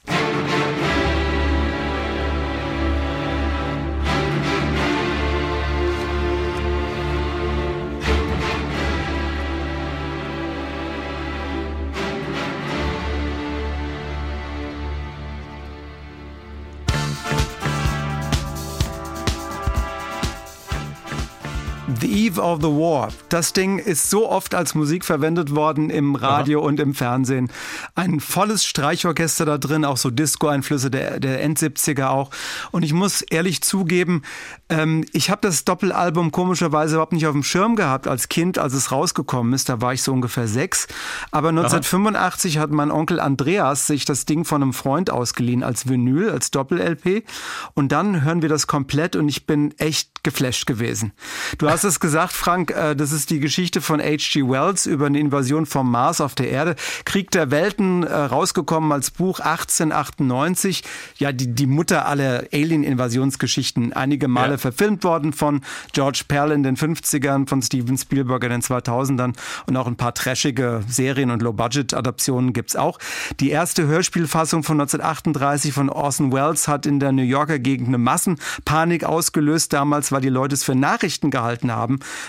The 22.04 22.26
Eve 22.26 22.38
of 22.38 22.58
the 22.60 22.68
War. 22.68 23.08
Das 23.30 23.54
Ding 23.54 23.78
ist 23.78 24.10
so 24.10 24.28
oft 24.28 24.54
als 24.54 24.74
Musik 24.74 25.06
verwendet 25.06 25.54
worden 25.54 25.88
im 25.88 26.16
Radio 26.16 26.60
Aha. 26.60 26.68
und 26.68 26.78
im 26.78 26.92
Fernsehen. 26.92 27.50
Ein 27.94 28.20
volles 28.20 28.66
Streichorchester 28.66 29.46
da 29.46 29.56
drin, 29.56 29.86
auch 29.86 29.96
so 29.96 30.10
Disco-Einflüsse 30.10 30.90
der, 30.90 31.18
der 31.18 31.42
End-70er 31.42 32.08
auch. 32.08 32.28
Und 32.72 32.82
ich 32.82 32.92
muss 32.92 33.22
ehrlich 33.22 33.62
zugeben, 33.62 34.20
ähm, 34.68 35.06
ich 35.12 35.30
habe 35.30 35.40
das 35.40 35.64
Doppelalbum 35.64 36.30
komischerweise 36.30 36.96
überhaupt 36.96 37.14
nicht 37.14 37.26
auf 37.26 37.32
dem 37.32 37.42
Schirm 37.42 37.74
gehabt 37.74 38.06
als 38.06 38.28
Kind, 38.28 38.58
als 38.58 38.74
es 38.74 38.92
rausgekommen 38.92 39.54
ist. 39.54 39.70
Da 39.70 39.80
war 39.80 39.94
ich 39.94 40.02
so 40.02 40.12
ungefähr 40.12 40.46
sechs. 40.46 40.86
Aber 41.30 41.48
1985 41.48 42.56
Aha. 42.56 42.64
hat 42.64 42.70
mein 42.70 42.90
Onkel 42.90 43.18
Andreas 43.18 43.86
sich 43.86 44.04
das 44.04 44.26
Ding 44.26 44.44
von 44.44 44.62
einem 44.62 44.74
Freund 44.74 45.08
ausgeliehen 45.08 45.62
als 45.62 45.88
Vinyl, 45.88 46.28
als 46.28 46.50
Doppel-LP. 46.50 47.24
Und 47.72 47.92
dann 47.92 48.24
hören 48.24 48.42
wir 48.42 48.50
das 48.50 48.66
komplett 48.66 49.16
und 49.16 49.30
ich 49.30 49.46
bin 49.46 49.72
echt 49.78 50.22
geflasht 50.22 50.66
gewesen. 50.66 51.12
Du 51.56 51.70
hast 51.70 51.84
es 51.84 51.93
gesagt, 52.00 52.32
Frank, 52.32 52.70
äh, 52.70 52.94
das 52.94 53.12
ist 53.12 53.30
die 53.30 53.40
Geschichte 53.40 53.80
von 53.80 54.00
H.G. 54.00 54.48
Wells 54.48 54.86
über 54.86 55.06
eine 55.06 55.18
Invasion 55.18 55.66
vom 55.66 55.90
Mars 55.90 56.20
auf 56.20 56.34
der 56.34 56.50
Erde. 56.50 56.76
Krieg 57.04 57.30
der 57.30 57.50
Welten 57.50 58.02
äh, 58.02 58.14
rausgekommen 58.14 58.92
als 58.92 59.10
Buch 59.10 59.40
1898. 59.40 60.82
Ja, 61.18 61.32
die, 61.32 61.54
die 61.54 61.66
Mutter 61.66 62.06
aller 62.06 62.44
Alien-Invasionsgeschichten. 62.52 63.92
Einige 63.92 64.28
Male 64.28 64.52
ja. 64.52 64.58
verfilmt 64.58 65.04
worden 65.04 65.32
von 65.32 65.60
George 65.92 66.22
Perl 66.26 66.52
in 66.52 66.62
den 66.62 66.76
50ern, 66.76 67.48
von 67.48 67.62
Steven 67.62 67.98
Spielberg 67.98 68.44
in 68.44 68.50
den 68.50 68.62
2000ern 68.62 69.34
und 69.66 69.76
auch 69.76 69.86
ein 69.86 69.96
paar 69.96 70.14
trashige 70.14 70.82
Serien- 70.88 71.30
und 71.30 71.42
Low-Budget-Adaptionen 71.42 72.52
gibt's 72.52 72.76
auch. 72.76 72.98
Die 73.40 73.50
erste 73.50 73.86
Hörspielfassung 73.86 74.62
von 74.62 74.80
1938 74.80 75.72
von 75.72 75.90
Orson 75.90 76.32
Welles 76.32 76.68
hat 76.68 76.86
in 76.86 77.00
der 77.00 77.12
New 77.12 77.22
Yorker 77.22 77.58
Gegend 77.58 77.88
eine 77.88 77.98
Massenpanik 77.98 79.04
ausgelöst 79.04 79.72
damals, 79.72 80.10
weil 80.10 80.20
die 80.20 80.28
Leute 80.28 80.54
es 80.54 80.64
für 80.64 80.74
Nachrichten 80.74 81.30
gehalten 81.30 81.70
haben 81.70 81.83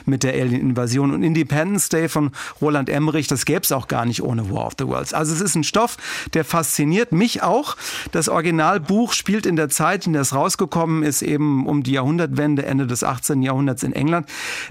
mit 0.06 0.24
der 0.24 0.34
Alien-Invasion. 0.34 1.14
Und 1.14 1.24
Independence 1.24 1.90
Day 1.90 2.10
von 2.10 2.32
Roland 2.62 2.90
Emmerich, 2.90 3.28
das 3.28 3.46
gäbe 3.46 3.62
es 3.62 3.72
auch 3.72 3.88
gar 3.88 4.06
nicht 4.06 4.22
ohne 4.24 4.50
War 4.50 4.68
of 4.68 4.74
the 4.80 4.88
Worlds. 4.88 5.14
Also 5.14 5.34
es 5.34 5.42
ist 5.42 5.56
ein 5.56 5.64
Stoff, 5.64 5.98
der 6.34 6.46
fasziniert 6.46 7.12
mich 7.12 7.44
auch. 7.44 7.76
Das 8.12 8.30
Originalbuch 8.30 9.14
spielt 9.14 9.46
in 9.46 9.56
der 9.56 9.70
Zeit, 9.70 10.08
in 10.08 10.14
der 10.14 10.22
es 10.24 10.34
rausgekommen 10.34 11.04
ist, 11.04 11.22
eben 11.22 11.66
um 11.68 11.84
die 11.84 11.92
Jahrhundertwende, 11.92 12.66
Ende 12.66 12.88
des 12.88 13.04
18. 13.04 13.42
Jahrhunderts 13.42 13.84
in 13.84 13.94
England. 13.94 14.28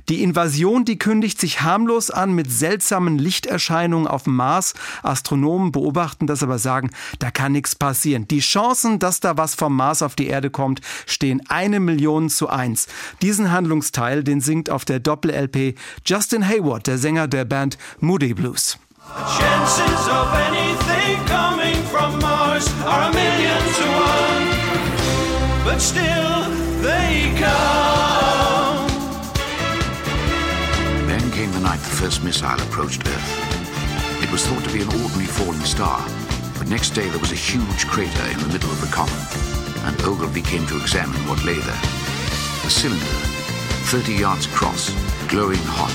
Die 0.08 0.22
Invasion, 0.22 0.84
die 0.84 0.98
kündigt 0.98 1.40
sich 1.40 1.62
harmlos 1.62 2.10
an 2.10 2.34
mit 2.34 2.50
seltsamen 2.50 3.18
Lichterscheinungen 3.18 4.06
auf 4.06 4.24
dem 4.24 4.36
Mars. 4.36 4.74
Astronomen 5.02 5.72
beobachten 5.72 6.26
das 6.26 6.42
aber 6.42 6.58
sagen, 6.58 6.90
da 7.18 7.30
kann 7.30 7.52
nichts 7.52 7.74
passieren. 7.74 8.28
Die 8.28 8.40
Chancen, 8.40 8.98
dass 8.98 9.20
da 9.20 9.36
was 9.36 9.54
vom 9.54 9.74
Mars 9.76 10.02
auf 10.02 10.14
die 10.14 10.26
Erde 10.26 10.50
kommt, 10.50 10.80
stehen 11.06 11.42
eine 11.48 11.80
Million 11.80 12.28
zu 12.30 12.48
eins. 12.48 12.86
Diesen 13.22 13.50
Handlungsteil, 13.50 14.24
den 14.24 14.40
singt 14.40 14.70
auf 14.74 14.84
der 14.84 15.00
Doppel-LP 15.00 15.74
Justin 16.04 16.46
Hayward, 16.48 16.86
der 16.86 16.98
Sänger 16.98 17.28
der 17.28 17.44
Band 17.44 17.78
Moody 18.00 18.34
Blues. 18.34 18.76
Then 31.06 31.30
came 31.30 31.52
the 31.52 31.60
night 31.60 31.80
the 31.80 31.90
first 31.90 32.22
missile 32.24 32.48
approached 32.48 33.06
Earth. 33.06 34.22
It 34.22 34.30
was 34.32 34.46
thought 34.46 34.64
to 34.64 34.72
be 34.72 34.82
an 34.82 34.88
ordinary 34.88 35.26
falling 35.26 35.64
star, 35.64 36.04
but 36.58 36.68
next 36.68 36.90
day 36.90 37.08
there 37.08 37.20
was 37.20 37.32
a 37.32 37.36
huge 37.36 37.86
crater 37.86 38.26
in 38.30 38.38
the 38.38 38.52
middle 38.52 38.70
of 38.70 38.80
the 38.80 38.88
common, 38.88 39.20
and 39.86 40.00
Ogilvy 40.02 40.42
came 40.42 40.66
to 40.66 40.76
examine 40.76 41.20
what 41.28 41.44
lay 41.44 41.58
there. 41.58 41.82
A 42.64 42.70
cylinder 42.70 43.23
30 43.86 44.14
yards 44.14 44.46
across, 44.46 44.90
glowing 45.28 45.60
hot, 45.64 45.92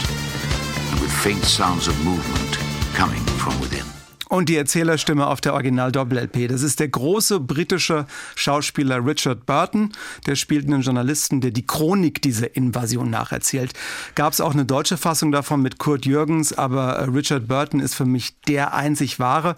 and 0.92 1.02
with 1.02 1.12
faint 1.12 1.44
sounds 1.44 1.88
of 1.88 2.06
movement 2.06 2.58
coming 2.94 3.26
from 3.38 3.60
within. 3.60 3.86
Und 4.30 4.48
die 4.48 4.58
Erzählerstimme 4.58 5.26
auf 5.26 5.42
der 5.42 5.56
Original-Doppel-LP. 5.56 6.50
Das 6.50 6.62
ist 6.62 6.80
der 6.80 6.88
große 6.88 7.40
britische 7.40 8.06
Schauspieler 8.36 9.04
Richard 9.04 9.48
Burton. 9.48 9.92
Der 10.28 10.36
spielt 10.36 10.68
einen 10.68 10.84
Journalisten, 10.84 11.42
der 11.42 11.50
die 11.50 11.66
Chronik 11.66 12.22
dieser 12.22 12.56
Invasion 12.56 13.10
nacherzählt. 13.10 13.74
Gab 14.14 14.34
es 14.34 14.40
auch 14.40 14.54
eine 14.54 14.66
deutsche 14.66 14.98
Fassung 14.98 15.32
davon 15.32 15.64
mit 15.64 15.80
Kurt 15.80 16.06
Jürgens, 16.06 16.54
aber 16.54 16.98
äh, 16.98 17.06
Richard 17.06 17.48
Burton 17.48 17.80
ist 17.80 17.96
für 17.96 18.06
mich 18.06 18.40
der 18.42 18.76
einzig 18.76 19.18
wahre. 19.18 19.56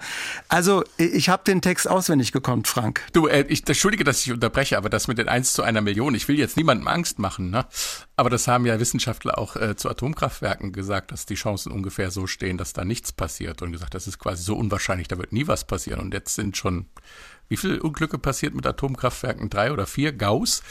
Also, 0.48 0.86
ich 0.98 1.28
habe 1.28 1.44
den 1.44 1.62
Text 1.62 1.90
auswendig 1.90 2.32
gekonnt, 2.32 2.70
Frank. 2.70 3.02
Du, 3.12 3.28
äh, 3.28 3.44
ich 3.50 3.68
entschuldige, 3.68 4.06
dass 4.06 4.26
ich 4.26 4.32
unterbreche, 4.32 4.78
aber 4.78 4.90
das 4.90 5.10
mit 5.10 5.18
den 5.18 5.28
1 5.28 5.52
zu 5.52 5.64
einer 5.64 5.82
Million, 5.82 6.16
ich 6.16 6.30
will 6.30 6.40
jetzt 6.40 6.56
niemandem 6.56 6.88
Angst 6.88 7.20
machen, 7.20 7.50
ne? 7.50 7.66
Aber 8.22 8.30
das 8.30 8.48
haben 8.48 8.68
ja 8.68 8.80
Wissenschaftler 8.80 9.40
auch 9.40 9.56
äh, 9.56 9.76
zu 9.76 9.90
Atomkraftwerken 9.90 10.74
gesagt, 10.74 11.12
dass 11.12 11.26
die 11.26 11.34
Chancen 11.34 11.72
ungefähr 11.72 12.12
so 12.12 12.28
stehen, 12.28 12.60
dass 12.60 12.72
da 12.72 12.86
nichts 12.86 13.12
passiert 13.12 13.64
und 13.64 13.72
gesagt, 13.72 13.96
das 13.96 14.06
ist 14.06 14.20
quasi 14.20 14.44
so 14.44 14.56
unwahrscheinlich, 14.56 15.08
da 15.08 15.18
wird 15.18 15.32
nie 15.32 15.48
was 15.48 15.66
passieren. 15.66 16.02
Und 16.02 16.14
jetzt 16.14 16.36
sind 16.36 16.56
schon, 16.56 16.86
wie 17.50 17.58
viele 17.58 17.82
Unglücke 17.82 18.20
passiert 18.20 18.54
mit 18.54 18.68
Atomkraftwerken? 18.68 19.50
Drei 19.50 19.72
oder 19.72 19.88
vier? 19.88 20.14
Gauss? 20.14 20.62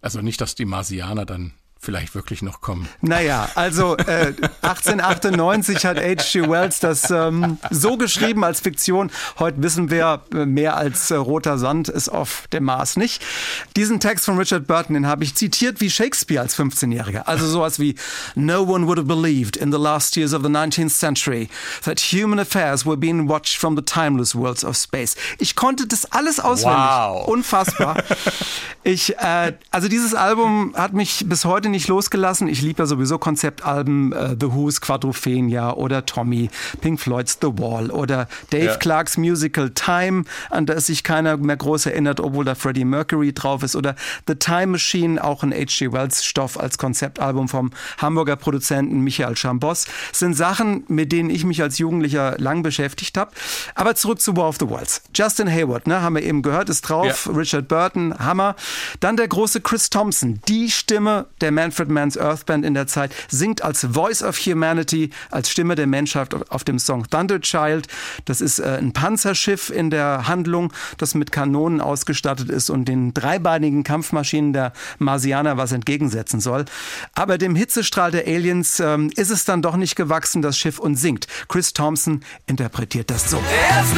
Also 0.00 0.22
nicht, 0.22 0.40
dass 0.40 0.56
die 0.56 0.64
Marsianer 0.64 1.24
dann 1.24 1.52
vielleicht 1.80 2.14
wirklich 2.14 2.42
noch 2.42 2.60
kommen. 2.60 2.88
Naja, 3.00 3.48
also 3.54 3.96
äh, 3.96 4.34
1898 4.62 5.84
hat 5.86 5.96
H.G. 5.96 6.48
Wells 6.48 6.80
das 6.80 7.10
ähm, 7.10 7.58
so 7.70 7.96
geschrieben 7.96 8.44
als 8.44 8.60
Fiktion. 8.60 9.10
Heute 9.38 9.62
wissen 9.62 9.90
wir, 9.90 10.22
äh, 10.34 10.44
mehr 10.44 10.76
als 10.76 11.10
äh, 11.10 11.14
roter 11.14 11.56
Sand 11.58 11.88
ist 11.88 12.08
auf 12.08 12.48
dem 12.52 12.64
Mars 12.64 12.96
nicht. 12.96 13.24
Diesen 13.76 14.00
Text 14.00 14.24
von 14.24 14.36
Richard 14.38 14.66
Burton, 14.66 14.94
den 14.94 15.06
habe 15.06 15.24
ich 15.24 15.34
zitiert 15.34 15.80
wie 15.80 15.90
Shakespeare 15.90 16.40
als 16.40 16.58
15-Jähriger. 16.58 17.22
Also 17.26 17.46
sowas 17.46 17.78
wie 17.78 17.94
No 18.34 18.62
one 18.62 18.86
would 18.86 18.98
have 18.98 19.06
believed 19.06 19.56
in 19.56 19.70
the 19.72 19.78
last 19.78 20.16
years 20.16 20.34
of 20.34 20.42
the 20.42 20.48
19th 20.48 20.90
century 20.90 21.48
that 21.84 22.00
human 22.00 22.38
affairs 22.38 22.84
were 22.84 22.96
being 22.96 23.28
watched 23.28 23.56
from 23.56 23.76
the 23.76 23.82
timeless 23.82 24.34
worlds 24.34 24.64
of 24.64 24.76
space. 24.76 25.14
Ich 25.38 25.54
konnte 25.54 25.86
das 25.86 26.10
alles 26.12 26.40
auswendig. 26.40 26.80
Wow. 26.80 27.28
Unfassbar. 27.28 28.02
Ich, 28.84 29.18
äh, 29.18 29.52
also 29.70 29.88
dieses 29.88 30.14
Album 30.14 30.72
hat 30.74 30.92
mich 30.94 31.24
bis 31.26 31.44
heute 31.44 31.67
heute 31.68 31.72
nicht 31.72 31.88
losgelassen. 31.88 32.48
Ich 32.48 32.62
liebe 32.62 32.82
ja 32.82 32.86
sowieso 32.86 33.18
Konzeptalben, 33.18 34.12
äh, 34.12 34.36
The 34.40 34.52
Who's 34.52 34.80
Quadrophenia 34.80 35.72
oder 35.72 36.06
Tommy, 36.06 36.48
Pink 36.80 36.98
Floyd's 36.98 37.38
The 37.42 37.48
Wall 37.58 37.90
oder 37.90 38.26
Dave 38.50 38.64
ja. 38.64 38.76
Clarks 38.76 39.18
Musical 39.18 39.70
Time, 39.70 40.24
an 40.48 40.64
das 40.64 40.86
sich 40.86 41.04
keiner 41.04 41.36
mehr 41.36 41.56
groß 41.56 41.86
erinnert, 41.86 42.20
obwohl 42.20 42.44
da 42.46 42.54
Freddie 42.54 42.86
Mercury 42.86 43.34
drauf 43.34 43.62
ist 43.62 43.76
oder 43.76 43.96
The 44.26 44.36
Time 44.36 44.68
Machine, 44.68 45.22
auch 45.22 45.42
ein 45.42 45.52
H.G. 45.52 45.92
Wells 45.92 46.24
Stoff 46.24 46.58
als 46.58 46.78
Konzeptalbum 46.78 47.48
vom 47.48 47.70
Hamburger 47.98 48.36
Produzenten 48.36 49.00
Michael 49.00 49.36
Chambos, 49.36 49.86
sind 50.12 50.34
Sachen, 50.34 50.84
mit 50.88 51.12
denen 51.12 51.28
ich 51.28 51.44
mich 51.44 51.60
als 51.60 51.76
Jugendlicher 51.78 52.36
lang 52.38 52.62
beschäftigt 52.62 53.18
habe. 53.18 53.32
Aber 53.74 53.94
zurück 53.94 54.22
zu 54.22 54.36
War 54.36 54.48
of 54.48 54.56
the 54.58 54.68
Worlds. 54.68 55.02
Justin 55.14 55.50
Hayward, 55.50 55.86
ne, 55.86 56.00
haben 56.00 56.14
wir 56.14 56.22
eben 56.22 56.40
gehört, 56.40 56.70
ist 56.70 56.82
drauf. 56.82 57.26
Ja. 57.26 57.32
Richard 57.32 57.68
Burton, 57.68 58.18
Hammer. 58.18 58.56
Dann 59.00 59.16
der 59.18 59.28
große 59.28 59.60
Chris 59.60 59.90
Thompson, 59.90 60.40
die 60.48 60.70
Stimme 60.70 61.26
der 61.40 61.52
Manfred 61.58 61.90
Mann's 61.90 62.16
Earth 62.16 62.46
Band 62.46 62.64
in 62.64 62.74
der 62.74 62.86
Zeit, 62.86 63.12
singt 63.28 63.62
als 63.62 63.84
Voice 63.90 64.22
of 64.22 64.38
Humanity, 64.38 65.10
als 65.32 65.50
Stimme 65.50 65.74
der 65.74 65.88
Menschheit 65.88 66.28
auf 66.52 66.62
dem 66.62 66.78
Song 66.78 67.10
Thunder 67.10 67.40
Child. 67.40 67.88
Das 68.26 68.40
ist 68.40 68.60
äh, 68.60 68.78
ein 68.78 68.92
Panzerschiff 68.92 69.68
in 69.68 69.90
der 69.90 70.28
Handlung, 70.28 70.72
das 70.98 71.16
mit 71.16 71.32
Kanonen 71.32 71.80
ausgestattet 71.80 72.48
ist 72.48 72.70
und 72.70 72.84
den 72.84 73.12
dreibeinigen 73.12 73.82
Kampfmaschinen 73.82 74.52
der 74.52 74.72
Marsianer 75.00 75.56
was 75.56 75.72
entgegensetzen 75.72 76.38
soll. 76.38 76.64
Aber 77.16 77.38
dem 77.38 77.56
Hitzestrahl 77.56 78.12
der 78.12 78.28
Aliens 78.28 78.78
ähm, 78.78 79.10
ist 79.16 79.30
es 79.30 79.44
dann 79.44 79.60
doch 79.60 79.74
nicht 79.74 79.96
gewachsen, 79.96 80.42
das 80.42 80.56
Schiff, 80.56 80.78
und 80.78 80.94
singt. 80.94 81.26
Chris 81.48 81.72
Thompson 81.72 82.20
interpretiert 82.46 83.10
das 83.10 83.30
so. 83.30 83.38
As 83.70 83.88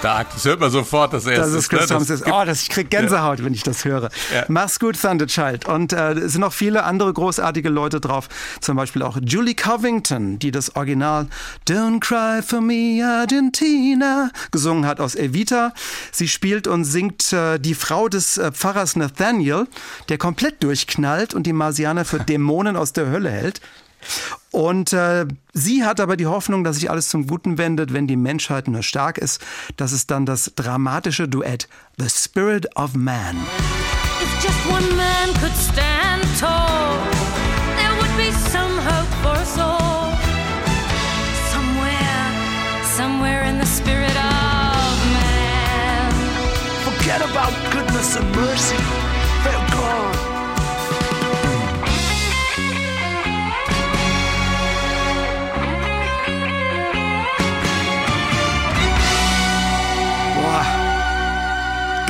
Stark. 0.00 0.28
Das 0.32 0.44
hört 0.46 0.60
man 0.60 0.70
sofort, 0.70 1.12
dass 1.12 1.26
er 1.26 1.36
Das 1.36 1.48
es 1.48 1.54
ist 1.54 1.68
Chris 1.68 1.82
ne? 1.82 1.86
Thompson. 1.88 2.16
gibt- 2.16 2.32
Oh, 2.32 2.42
das, 2.46 2.62
ich 2.62 2.70
krieg 2.70 2.88
Gänsehaut, 2.90 3.44
wenn 3.44 3.52
ich 3.52 3.62
das 3.62 3.84
höre. 3.84 4.08
Ja. 4.34 4.44
Mach's 4.48 4.80
gut, 4.80 4.98
Thunderchild. 5.00 5.66
Und 5.68 5.92
äh, 5.92 6.12
es 6.12 6.32
sind 6.32 6.40
noch 6.40 6.54
viele 6.54 6.84
andere 6.84 7.12
großartige 7.12 7.68
Leute 7.68 8.00
drauf. 8.00 8.28
Zum 8.60 8.76
Beispiel 8.76 9.02
auch 9.02 9.18
Julie 9.22 9.54
Covington, 9.54 10.38
die 10.38 10.50
das 10.52 10.74
Original 10.74 11.26
Don't 11.68 12.00
Cry 12.00 12.40
for 12.42 12.62
Me, 12.62 13.02
Argentina 13.04 14.30
gesungen 14.50 14.86
hat 14.86 15.00
aus 15.00 15.14
Evita. 15.14 15.72
Sie 16.12 16.28
spielt 16.28 16.66
und 16.66 16.84
singt 16.84 17.32
äh, 17.34 17.58
die 17.58 17.74
Frau 17.74 18.08
des 18.08 18.38
äh, 18.38 18.52
Pfarrers 18.52 18.96
Nathaniel, 18.96 19.66
der 20.08 20.16
komplett 20.16 20.62
durchknallt 20.62 21.34
und 21.34 21.42
die 21.46 21.52
Marsianer 21.52 22.06
für 22.06 22.20
Dämonen 22.24 22.76
aus 22.76 22.94
der 22.94 23.10
Hölle 23.10 23.30
hält. 23.30 23.60
Und 24.50 24.92
äh, 24.92 25.26
sie 25.52 25.84
hat 25.84 26.00
aber 26.00 26.16
die 26.16 26.26
Hoffnung, 26.26 26.64
dass 26.64 26.76
sich 26.76 26.90
alles 26.90 27.08
zum 27.08 27.26
Guten 27.26 27.58
wendet, 27.58 27.92
wenn 27.92 28.06
die 28.06 28.16
Menschheit 28.16 28.68
nur 28.68 28.82
stark 28.82 29.18
ist. 29.18 29.40
Das 29.76 29.92
ist 29.92 30.10
dann 30.10 30.26
das 30.26 30.52
dramatische 30.56 31.28
Duett 31.28 31.68
The 31.98 32.08
Spirit 32.08 32.76
of 32.76 32.94
Man. 32.94 33.36
If 34.22 34.42
just 34.42 34.66
one 34.66 34.96
man 34.96 35.32
could 35.40 35.54
stand 35.56 36.22
tall, 36.38 36.98
there 37.76 37.94
would 38.00 38.16
be 38.16 38.32
some 38.50 38.76
hope 38.78 39.08
for 39.22 39.32
us 39.40 39.58
all. 39.58 40.12
Somewhere, 41.52 42.26
somewhere 42.96 43.44
in 43.48 43.58
the 43.58 43.66
spirit 43.66 44.16
of 44.16 44.96
man. 45.14 46.12
Forget 46.84 47.22
about 47.22 47.52
goodness 47.70 48.16
and 48.16 48.34
mercy. 48.34 48.76
They're 49.44 49.66
gone. 49.70 50.29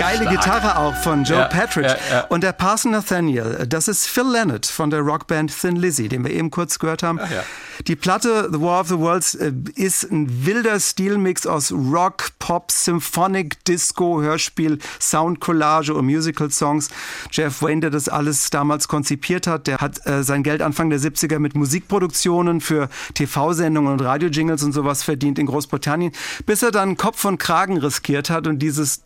Geile 0.00 0.26
Gitarre 0.26 0.78
auch 0.78 0.94
von 0.96 1.24
Joe 1.24 1.38
Ja, 1.40 1.44
Patrick. 1.46 1.84
ja, 1.86 1.96
ja. 2.10 2.20
Und 2.28 2.42
der 2.42 2.52
Parson 2.52 2.92
Nathaniel, 2.92 3.66
das 3.68 3.88
ist 3.88 4.06
Phil 4.06 4.24
Lynott 4.24 4.66
von 4.66 4.90
der 4.90 5.00
Rockband 5.00 5.52
Thin 5.58 5.76
Lizzy, 5.76 6.08
den 6.08 6.24
wir 6.24 6.32
eben 6.32 6.50
kurz 6.50 6.78
gehört 6.78 7.02
haben. 7.02 7.18
ja. 7.18 7.42
Die 7.86 7.96
Platte 7.96 8.50
The 8.52 8.60
War 8.60 8.80
of 8.82 8.88
the 8.88 8.98
Worlds 8.98 9.34
äh, 9.36 9.52
ist 9.74 10.04
ein 10.10 10.44
wilder 10.44 10.78
Stilmix 10.78 11.46
aus 11.46 11.72
Rock, 11.72 12.28
Pop, 12.38 12.70
Symphonic, 12.70 13.64
Disco, 13.64 14.20
Hörspiel, 14.20 14.78
Soundcollage 15.00 15.94
und 15.94 16.04
Musical-Songs. 16.04 16.88
Jeff 17.30 17.62
Wayne, 17.62 17.80
der 17.80 17.90
das 17.90 18.08
alles 18.10 18.50
damals 18.50 18.86
konzipiert 18.88 19.46
hat, 19.46 19.66
der 19.66 19.78
hat 19.78 20.06
äh, 20.06 20.22
sein 20.22 20.42
Geld 20.42 20.60
Anfang 20.60 20.90
der 20.90 20.98
70er 21.00 21.38
mit 21.38 21.54
Musikproduktionen 21.56 22.60
für 22.60 22.88
TV-Sendungen 23.14 23.92
und 23.94 24.00
Radio-Jingles 24.02 24.62
und 24.62 24.72
sowas 24.72 25.02
verdient 25.02 25.38
in 25.38 25.46
Großbritannien, 25.46 26.12
bis 26.44 26.62
er 26.62 26.70
dann 26.72 26.96
Kopf 26.98 27.24
und 27.24 27.38
Kragen 27.38 27.78
riskiert 27.78 28.28
hat 28.30 28.46
und 28.46 28.58
dieses 28.58 29.04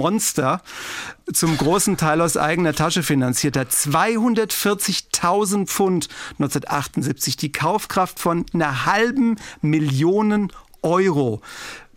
Doppel-LP-Monster 0.00 0.62
zum 1.32 1.56
großen 1.56 1.96
Teil 1.96 2.20
aus 2.20 2.36
eigener 2.36 2.72
Tasche 2.72 3.02
finanziert 3.02 3.56
hat. 3.56 3.70
240.000 3.70 5.66
Pfund 5.66 6.08
1978, 6.38 7.36
die 7.36 7.52
Kaufkraft 7.52 8.18
von 8.18 8.46
einer 8.52 8.86
halben 8.86 9.36
Million 9.60 10.50
Euro 10.82 11.42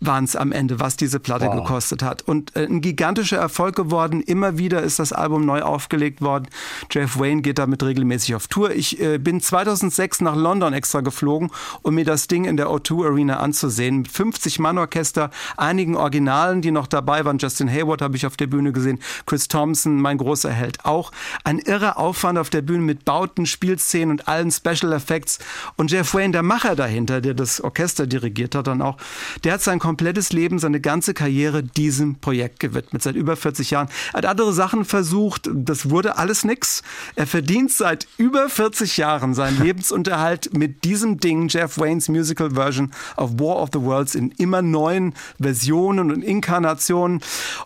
waren 0.06 0.24
es 0.24 0.36
am 0.36 0.52
Ende, 0.52 0.80
was 0.80 0.96
diese 0.96 1.20
Platte 1.20 1.48
gekostet 1.50 2.02
hat. 2.02 2.22
Und 2.22 2.56
äh, 2.56 2.64
ein 2.64 2.80
gigantischer 2.80 3.38
Erfolg 3.38 3.76
geworden. 3.76 4.20
Immer 4.20 4.58
wieder 4.58 4.82
ist 4.82 4.98
das 4.98 5.12
Album 5.12 5.46
neu 5.46 5.62
aufgelegt 5.62 6.20
worden. 6.20 6.48
Jeff 6.90 7.18
Wayne 7.18 7.42
geht 7.42 7.58
damit 7.58 7.82
regelmäßig 7.82 8.34
auf 8.34 8.48
Tour. 8.48 8.72
Ich 8.72 9.00
äh, 9.00 9.18
bin 9.18 9.40
2006 9.40 10.20
nach 10.20 10.36
London 10.36 10.72
extra 10.72 11.00
geflogen, 11.00 11.50
um 11.82 11.94
mir 11.94 12.04
das 12.04 12.26
Ding 12.26 12.44
in 12.44 12.56
der 12.56 12.68
O2 12.68 13.06
Arena 13.06 13.38
anzusehen. 13.38 13.98
Mit 13.98 14.08
50 14.08 14.58
Mann-Orchester, 14.58 15.30
einigen 15.56 15.96
Originalen, 15.96 16.62
die 16.62 16.70
noch 16.70 16.86
dabei 16.86 17.24
waren. 17.24 17.38
Justin 17.38 17.70
Hayward 17.70 18.02
habe 18.02 18.16
ich 18.16 18.26
auf 18.26 18.36
der 18.36 18.46
Bühne 18.46 18.72
gesehen. 18.72 18.98
Chris 19.26 19.48
Thompson, 19.48 20.00
mein 20.00 20.18
großer 20.18 20.50
Held, 20.50 20.84
auch. 20.84 21.12
Ein 21.44 21.58
irrer 21.58 21.98
Aufwand 21.98 22.38
auf 22.38 22.50
der 22.50 22.62
Bühne 22.62 22.82
mit 22.82 23.04
Bauten, 23.04 23.46
Spielszenen 23.46 24.10
und 24.10 24.28
allen 24.28 24.50
Special 24.50 24.92
Effects. 24.92 25.38
Und 25.76 25.90
Jeff 25.90 26.14
Wayne, 26.14 26.32
der 26.32 26.42
Macher 26.42 26.74
dahinter, 26.76 27.20
der 27.20 27.34
das 27.34 27.60
Orchester 27.60 28.06
dirigiert 28.06 28.54
hat 28.54 28.66
dann 28.66 28.82
auch, 28.82 28.96
der 29.44 29.54
hat 29.54 29.62
sein 29.62 29.78
komplettes 29.94 30.32
Leben, 30.32 30.58
seine 30.58 30.80
ganze 30.80 31.14
Karriere 31.14 31.62
diesem 31.62 32.16
Projekt 32.16 32.58
gewidmet. 32.58 33.00
Seit 33.00 33.14
über 33.14 33.36
40 33.36 33.70
Jahren. 33.70 33.86
Er 34.12 34.18
hat 34.18 34.26
andere 34.26 34.52
Sachen 34.52 34.84
versucht. 34.84 35.48
Das 35.54 35.88
wurde 35.88 36.18
alles 36.18 36.44
nix. 36.44 36.82
Er 37.14 37.28
verdient 37.28 37.70
seit 37.70 38.08
über 38.18 38.48
40 38.48 38.96
Jahren 38.96 39.34
seinen 39.34 39.62
Lebensunterhalt 39.62 40.52
mit 40.52 40.82
diesem 40.82 41.20
Ding, 41.20 41.46
Jeff 41.46 41.78
Waynes 41.78 42.08
Musical 42.08 42.50
Version 42.50 42.90
of 43.16 43.38
War 43.38 43.62
of 43.62 43.68
the 43.72 43.80
Worlds 43.80 44.16
in 44.16 44.32
immer 44.32 44.62
neuen 44.62 45.14
Versionen 45.40 46.10
und 46.10 46.22
Inkarnationen. 46.22 47.20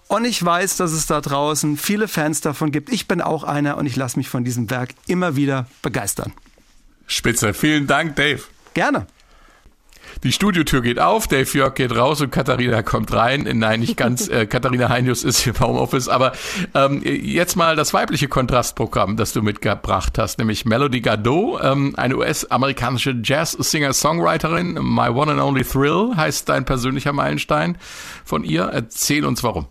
Und 0.08 0.26
ich 0.26 0.44
weiß, 0.44 0.76
dass 0.76 0.92
es 0.92 1.06
da 1.06 1.22
draußen 1.22 1.78
viele 1.78 2.08
Fans 2.08 2.42
davon 2.42 2.72
gibt. 2.72 2.92
Ich 2.92 3.08
bin 3.08 3.22
auch 3.22 3.42
einer 3.42 3.78
und 3.78 3.86
ich 3.86 3.96
lasse 3.96 4.18
mich 4.18 4.28
von 4.28 4.44
diesem 4.44 4.68
Werk 4.68 4.90
immer 5.06 5.34
wieder 5.34 5.66
begeistern. 5.80 6.34
Spitze. 7.06 7.54
Vielen 7.54 7.86
Dank, 7.86 8.16
Dave. 8.16 8.42
Gerne. 8.74 9.06
Die 10.24 10.32
Studiotür 10.32 10.82
geht 10.82 10.98
auf, 10.98 11.26
Dave 11.28 11.48
Jörg 11.56 11.74
geht 11.74 11.94
raus 11.96 12.20
und 12.20 12.30
Katharina 12.30 12.82
kommt 12.82 13.12
rein. 13.12 13.48
Nein, 13.54 13.80
nicht 13.80 13.96
ganz. 13.96 14.28
Äh, 14.38 14.46
Katharina 14.46 14.90
Heinius 14.90 15.24
ist 15.24 15.38
hier 15.38 15.54
im 15.54 15.60
Homeoffice. 15.60 16.08
Aber 16.08 16.32
ähm, 16.74 17.00
jetzt 17.02 17.56
mal 17.56 17.76
das 17.76 17.94
weibliche 17.94 18.28
Kontrastprogramm, 18.28 19.16
das 19.16 19.32
du 19.32 19.42
mitgebracht 19.42 20.18
hast, 20.18 20.38
nämlich 20.38 20.66
Melody 20.66 21.00
Gardot, 21.00 21.60
ähm, 21.62 21.94
eine 21.96 22.16
US-amerikanische 22.16 23.16
Jazz-Singer-Songwriterin. 23.22 24.74
My 24.74 25.08
One 25.08 25.32
and 25.32 25.40
Only 25.40 25.64
Thrill 25.64 26.14
heißt 26.14 26.48
dein 26.48 26.66
persönlicher 26.66 27.12
Meilenstein 27.14 27.78
von 28.24 28.44
ihr. 28.44 28.64
Erzähl 28.64 29.24
uns 29.24 29.42
warum. 29.42 29.68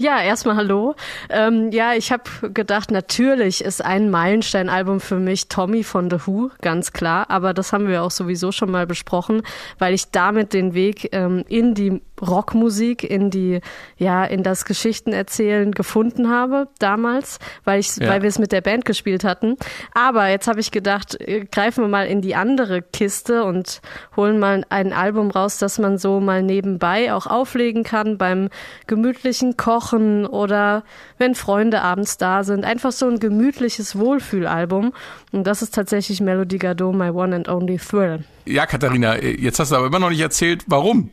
Ja, 0.00 0.22
erstmal 0.22 0.56
hallo. 0.56 0.94
Ähm, 1.28 1.72
ja, 1.72 1.92
ich 1.92 2.10
habe 2.10 2.22
gedacht, 2.54 2.90
natürlich 2.90 3.62
ist 3.62 3.84
ein 3.84 4.08
Meilenstein-Album 4.08 4.98
für 4.98 5.16
mich 5.16 5.48
Tommy 5.48 5.84
von 5.84 6.08
The 6.08 6.20
Who, 6.24 6.50
ganz 6.62 6.94
klar. 6.94 7.28
Aber 7.28 7.52
das 7.52 7.74
haben 7.74 7.86
wir 7.86 8.02
auch 8.02 8.10
sowieso 8.10 8.50
schon 8.50 8.70
mal 8.70 8.86
besprochen, 8.86 9.42
weil 9.78 9.92
ich 9.92 10.10
damit 10.10 10.54
den 10.54 10.72
Weg 10.72 11.10
ähm, 11.12 11.44
in 11.48 11.74
die 11.74 12.00
Rockmusik, 12.22 13.02
in 13.04 13.30
die, 13.30 13.60
ja, 13.96 14.24
in 14.24 14.42
das 14.42 14.64
Geschichtenerzählen 14.64 15.72
gefunden 15.72 16.28
habe 16.30 16.68
damals, 16.78 17.38
weil 17.64 17.80
ich, 17.80 17.96
Ja. 17.96 18.08
weil 18.08 18.22
wir 18.22 18.28
es 18.28 18.38
mit 18.38 18.52
der 18.52 18.60
Band 18.60 18.84
gespielt 18.84 19.24
hatten. 19.24 19.56
Aber 19.94 20.28
jetzt 20.28 20.46
habe 20.46 20.60
ich 20.60 20.70
gedacht, 20.70 21.20
äh, 21.20 21.44
greifen 21.50 21.84
wir 21.84 21.88
mal 21.88 22.06
in 22.06 22.20
die 22.20 22.34
andere 22.34 22.82
Kiste 22.82 23.44
und 23.44 23.80
holen 24.16 24.38
mal 24.38 24.64
ein 24.68 24.92
Album 24.92 25.30
raus, 25.30 25.58
das 25.58 25.78
man 25.78 25.98
so 25.98 26.20
mal 26.20 26.42
nebenbei 26.42 27.12
auch 27.12 27.26
auflegen 27.26 27.82
kann 27.84 28.18
beim 28.18 28.48
gemütlichen 28.86 29.56
Kochen 29.56 30.26
oder 30.26 30.84
wenn 31.18 31.34
Freunde 31.34 31.82
abends 31.82 32.16
da 32.18 32.44
sind. 32.44 32.64
Einfach 32.64 32.92
so 32.92 33.06
ein 33.08 33.18
gemütliches 33.20 33.98
Wohlfühlalbum. 33.98 34.92
Und 35.32 35.46
das 35.46 35.62
ist 35.62 35.74
tatsächlich 35.74 36.20
Melody 36.20 36.58
Gardot, 36.58 36.94
My 36.94 37.10
One 37.10 37.34
and 37.36 37.48
Only 37.48 37.78
Thrill. 37.78 38.24
Ja, 38.50 38.66
Katharina, 38.66 39.22
jetzt 39.22 39.60
hast 39.60 39.70
du 39.70 39.76
aber 39.76 39.86
immer 39.86 40.00
noch 40.00 40.10
nicht 40.10 40.20
erzählt, 40.20 40.64
warum 40.66 41.10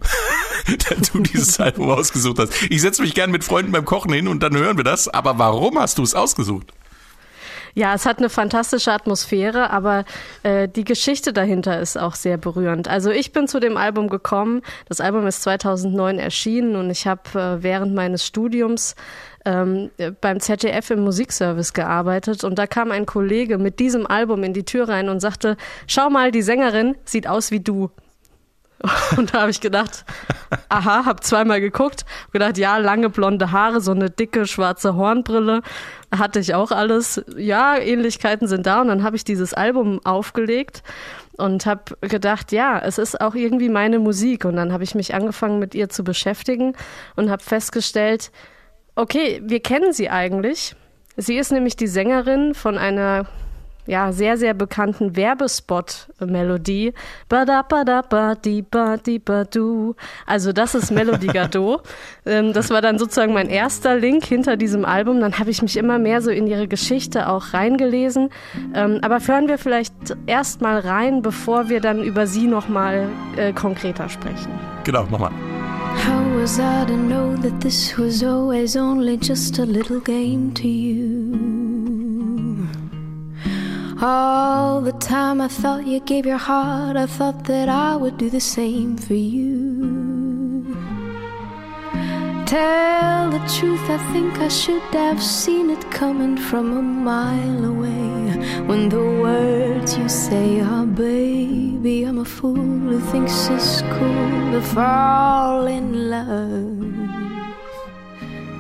du 1.14 1.20
dieses 1.20 1.60
Album 1.60 1.92
ausgesucht 1.92 2.40
hast. 2.40 2.52
Ich 2.70 2.82
setze 2.82 3.04
mich 3.04 3.14
gern 3.14 3.30
mit 3.30 3.44
Freunden 3.44 3.72
beim 3.72 3.86
Kochen 3.86 4.12
hin 4.12 4.28
und 4.28 4.42
dann 4.42 4.58
hören 4.58 4.78
wir 4.78 4.84
das. 4.84 5.08
Aber 5.08 5.38
warum 5.38 5.78
hast 5.78 6.00
du 6.00 6.04
es 6.04 6.16
ausgesucht? 6.16 6.74
Ja, 7.78 7.94
es 7.94 8.08
hat 8.08 8.18
eine 8.18 8.30
fantastische 8.30 8.92
Atmosphäre, 8.92 9.70
aber 9.70 10.04
äh, 10.42 10.68
die 10.68 10.84
Geschichte 10.84 11.32
dahinter 11.32 11.80
ist 11.80 11.96
auch 11.96 12.16
sehr 12.16 12.40
berührend. 12.40 12.88
Also 12.88 13.12
ich 13.12 13.34
bin 13.34 13.48
zu 13.48 13.60
dem 13.60 13.78
Album 13.78 14.10
gekommen. 14.10 14.64
Das 14.88 15.00
Album 15.00 15.28
ist 15.28 15.44
2009 15.44 16.18
erschienen 16.18 16.76
und 16.76 16.90
ich 16.90 17.06
habe 17.06 17.22
äh, 17.36 17.62
während 17.62 17.94
meines 17.94 18.26
Studiums 18.26 18.96
ähm, 19.46 19.92
beim 20.22 20.40
ZDF 20.40 20.90
im 20.90 21.02
Musikservice 21.02 21.74
gearbeitet 21.74 22.44
und 22.44 22.58
da 22.58 22.66
kam 22.66 22.90
ein 22.90 23.06
Kollege 23.06 23.60
mit 23.60 23.80
diesem 23.80 24.08
Album 24.08 24.44
in 24.44 24.54
die 24.54 24.66
Tür 24.66 24.90
rein 24.90 25.08
und 25.08 25.20
sagte, 25.20 25.56
schau 25.86 26.10
mal, 26.10 26.32
die 26.32 26.42
Sängerin 26.42 26.98
sieht 27.06 27.28
aus 27.28 27.52
wie 27.52 27.60
du. 27.60 27.92
Und 29.18 29.34
da 29.34 29.42
habe 29.42 29.52
ich 29.52 29.62
gedacht, 29.62 30.06
aha, 30.70 31.06
habe 31.06 31.22
zweimal 31.22 31.62
geguckt, 31.62 32.06
gedacht, 32.32 32.58
ja, 32.58 32.78
lange 32.78 33.10
blonde 33.10 33.52
Haare, 33.52 33.82
so 33.82 33.92
eine 33.92 34.10
dicke 34.10 34.46
schwarze 34.46 34.96
Hornbrille, 34.96 35.62
hatte 36.16 36.40
ich 36.40 36.54
auch 36.54 36.72
alles. 36.72 37.24
Ja, 37.36 37.78
Ähnlichkeiten 37.78 38.48
sind 38.48 38.66
da 38.66 38.82
und 38.82 38.88
dann 38.88 39.04
habe 39.04 39.16
ich 39.16 39.24
dieses 39.24 39.54
Album 39.54 40.00
aufgelegt 40.04 40.84
und 41.38 41.66
habe 41.66 41.98
gedacht, 42.02 42.52
ja, 42.52 42.80
es 42.80 42.98
ist 42.98 43.20
auch 43.20 43.36
irgendwie 43.36 43.70
meine 43.70 44.00
Musik 44.00 44.46
und 44.46 44.56
dann 44.56 44.72
habe 44.74 44.84
ich 44.84 44.96
mich 44.96 45.14
angefangen 45.14 45.60
mit 45.60 45.76
ihr 45.76 45.90
zu 45.90 46.04
beschäftigen 46.04 46.74
und 47.16 47.30
habe 47.30 47.44
festgestellt, 47.44 48.32
okay, 48.96 49.42
wir 49.44 49.60
kennen 49.60 49.94
sie 49.94 50.10
eigentlich. 50.10 50.76
Sie 51.16 51.38
ist 51.38 51.52
nämlich 51.52 51.76
die 51.76 51.88
Sängerin 51.88 52.54
von 52.54 52.78
einer 52.78 53.26
ja, 53.88 54.12
sehr, 54.12 54.38
sehr 54.38 54.54
bekannten 54.54 55.16
Werbespot-Melodie. 55.16 56.94
Also 60.26 60.54
das 60.54 60.76
ist 60.76 60.92
Melodie 60.92 61.28
Gardot. 61.28 61.82
Ähm, 62.26 62.52
das 62.52 62.70
war 62.72 62.82
dann 62.82 63.00
sozusagen 63.00 63.34
mein 63.34 63.48
erster 63.48 63.96
Link 63.96 64.26
hinter 64.26 64.58
diesem 64.58 64.84
Album. 64.84 65.22
Dann 65.22 65.40
habe 65.40 65.50
ich 65.50 65.62
mich 65.62 65.78
immer 65.78 65.98
mehr 65.98 66.22
so 66.22 66.30
in 66.30 66.46
ihre 66.46 66.68
Geschichte 66.68 67.30
auch 67.30 67.54
reingelesen. 67.54 68.30
Ähm, 68.74 69.00
aber 69.02 69.20
hören 69.26 69.48
wir 69.48 69.58
vielleicht 69.58 69.94
erst 70.26 70.62
mal 70.62 70.80
rein, 70.80 71.22
bevor 71.22 71.70
wir 71.70 71.80
dann 71.80 72.04
über 72.04 72.28
sie 72.28 72.48
nochmal 72.48 73.08
äh, 73.38 73.54
konkreter 73.54 74.10
sprechen. 74.10 74.52
Genau, 74.84 75.08
mach 75.10 75.20
mal. 75.20 75.32
How 76.06 76.24
was 76.36 76.60
I 76.60 76.86
to 76.86 76.98
know 76.98 77.36
that 77.38 77.62
this 77.62 77.98
was 77.98 78.24
always 78.24 78.76
only 78.76 79.18
just 79.18 79.58
a 79.60 79.66
little 79.66 80.00
game 80.00 80.54
to 80.56 80.68
you? 80.68 81.57
All 84.00 84.80
the 84.82 84.92
time 84.92 85.42
I 85.42 85.48
thought 85.48 85.88
you 85.88 86.00
gave 86.00 86.28
your 86.28 86.38
heart, 86.38 86.96
I 86.96 87.08
thought 87.08 87.46
that 87.46 87.68
I 87.68 87.96
would 87.96 88.20
do 88.20 88.30
the 88.30 88.40
same 88.40 88.96
for 88.96 89.16
you. 89.16 90.66
Tell 92.46 93.32
the 93.32 93.40
truth, 93.58 93.90
I 93.90 93.98
think 94.14 94.38
I 94.38 94.50
should 94.50 94.84
have 94.94 95.22
seen 95.22 95.72
it 95.72 95.90
coming 95.90 96.38
from 96.38 96.78
a 96.78 96.82
mile 96.82 97.66
away. 97.66 98.38
When 98.68 98.88
the 98.90 99.02
words 99.02 99.98
you 99.98 100.08
say 100.08 100.60
are, 100.60 100.86
baby, 100.86 102.04
I'm 102.04 102.20
a 102.20 102.26
fool 102.26 102.56
who 102.56 103.00
thinks 103.00 103.48
it's 103.48 103.82
cool 103.82 104.52
to 104.52 104.62
fall 104.62 105.66
in 105.66 106.12
love. 106.12 107.07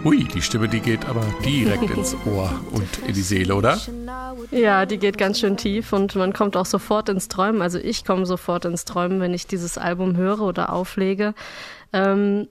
Ui, 0.07 0.23
die 0.23 0.41
Stimme, 0.41 0.69
die 0.69 0.79
geht 0.79 1.05
aber 1.05 1.25
direkt 1.43 1.89
ins 1.89 2.15
Ohr 2.25 2.49
und 2.71 2.87
in 3.05 3.13
die 3.13 3.21
Seele, 3.21 3.53
oder? 3.53 3.77
Ja, 4.51 4.85
die 4.85 4.99
geht 4.99 5.17
ganz 5.17 5.37
schön 5.37 5.57
tief 5.57 5.91
und 5.91 6.15
man 6.15 6.31
kommt 6.31 6.55
auch 6.55 6.65
sofort 6.65 7.09
ins 7.09 7.27
Träumen. 7.27 7.61
Also 7.61 7.77
ich 7.77 8.05
komme 8.05 8.25
sofort 8.25 8.63
ins 8.63 8.85
Träumen, 8.85 9.19
wenn 9.19 9.33
ich 9.33 9.47
dieses 9.47 9.77
Album 9.77 10.15
höre 10.15 10.39
oder 10.39 10.71
auflege. 10.71 11.33
Ähm, 11.91 12.47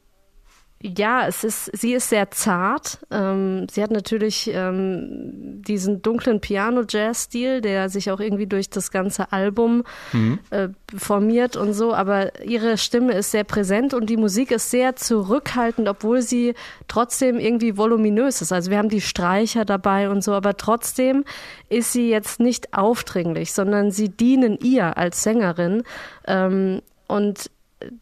ja, 0.83 1.27
es 1.27 1.43
ist, 1.43 1.71
sie 1.77 1.95
ist 1.95 2.11
sehr 2.11 2.31
zart. 2.31 2.99
Ähm, 3.11 3.67
sie 3.71 3.83
hat 3.83 3.91
natürlich 3.91 4.51
ähm, 4.53 5.63
diesen 5.63 6.03
dunklen 6.03 6.41
Piano-Jazz-Stil, 6.41 7.63
der 7.63 7.89
sich 7.89 8.11
auch 8.11 8.21
irgendwie 8.21 8.47
durch 8.47 8.69
das 8.69 8.91
ganze 8.91 9.33
Album 9.33 9.85
Mhm. 10.13 10.39
äh, 10.51 10.69
formiert 10.95 11.57
und 11.57 11.73
so, 11.73 11.95
aber 11.95 12.45
ihre 12.45 12.77
Stimme 12.77 13.13
ist 13.15 13.31
sehr 13.31 13.45
präsent 13.45 13.95
und 13.95 14.11
die 14.11 14.17
Musik 14.19 14.51
ist 14.51 14.71
sehr 14.71 14.97
zurückhaltend, 14.97 15.89
obwohl 15.89 16.21
sie 16.23 16.55
trotzdem 16.89 17.39
irgendwie 17.39 17.77
voluminös 17.79 18.43
ist. 18.43 18.53
Also 18.53 18.71
wir 18.71 18.79
haben 18.79 18.91
die 18.91 19.01
Streicher 19.01 19.65
dabei 19.65 20.11
und 20.11 20.23
so, 20.23 20.33
aber 20.35 20.57
trotzdem 20.57 21.25
ist 21.71 21.93
sie 21.93 22.11
jetzt 22.11 22.39
nicht 22.39 22.75
aufdringlich, 22.75 23.53
sondern 23.53 23.91
sie 23.91 24.11
dienen 24.11 24.59
ihr 24.59 24.97
als 24.99 25.23
Sängerin. 25.23 25.83
Ähm, 26.27 26.83
und 27.09 27.51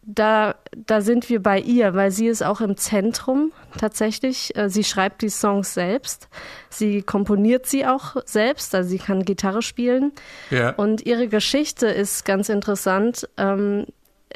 da, 0.03 0.55
da 0.75 1.01
sind 1.01 1.29
wir 1.29 1.41
bei 1.43 1.59
ihr, 1.59 1.93
weil 1.93 2.09
sie 2.09 2.27
ist 2.27 2.43
auch 2.43 2.61
im 2.61 2.77
Zentrum 2.77 3.51
tatsächlich. 3.77 4.55
Äh, 4.55 4.69
Sie 4.69 4.83
schreibt 4.83 5.21
die 5.21 5.29
Songs 5.29 5.73
selbst. 5.73 6.29
Sie 6.69 7.01
komponiert 7.01 7.65
sie 7.65 7.85
auch 7.85 8.15
selbst, 8.25 8.73
also 8.73 8.89
sie 8.89 8.99
kann 8.99 9.23
Gitarre 9.23 9.61
spielen. 9.61 10.13
Ja. 10.49 10.71
Und 10.71 11.05
ihre 11.05 11.27
Geschichte 11.27 11.87
ist 11.87 12.25
ganz 12.25 12.49
interessant, 12.49 13.27
ähm, 13.37 13.85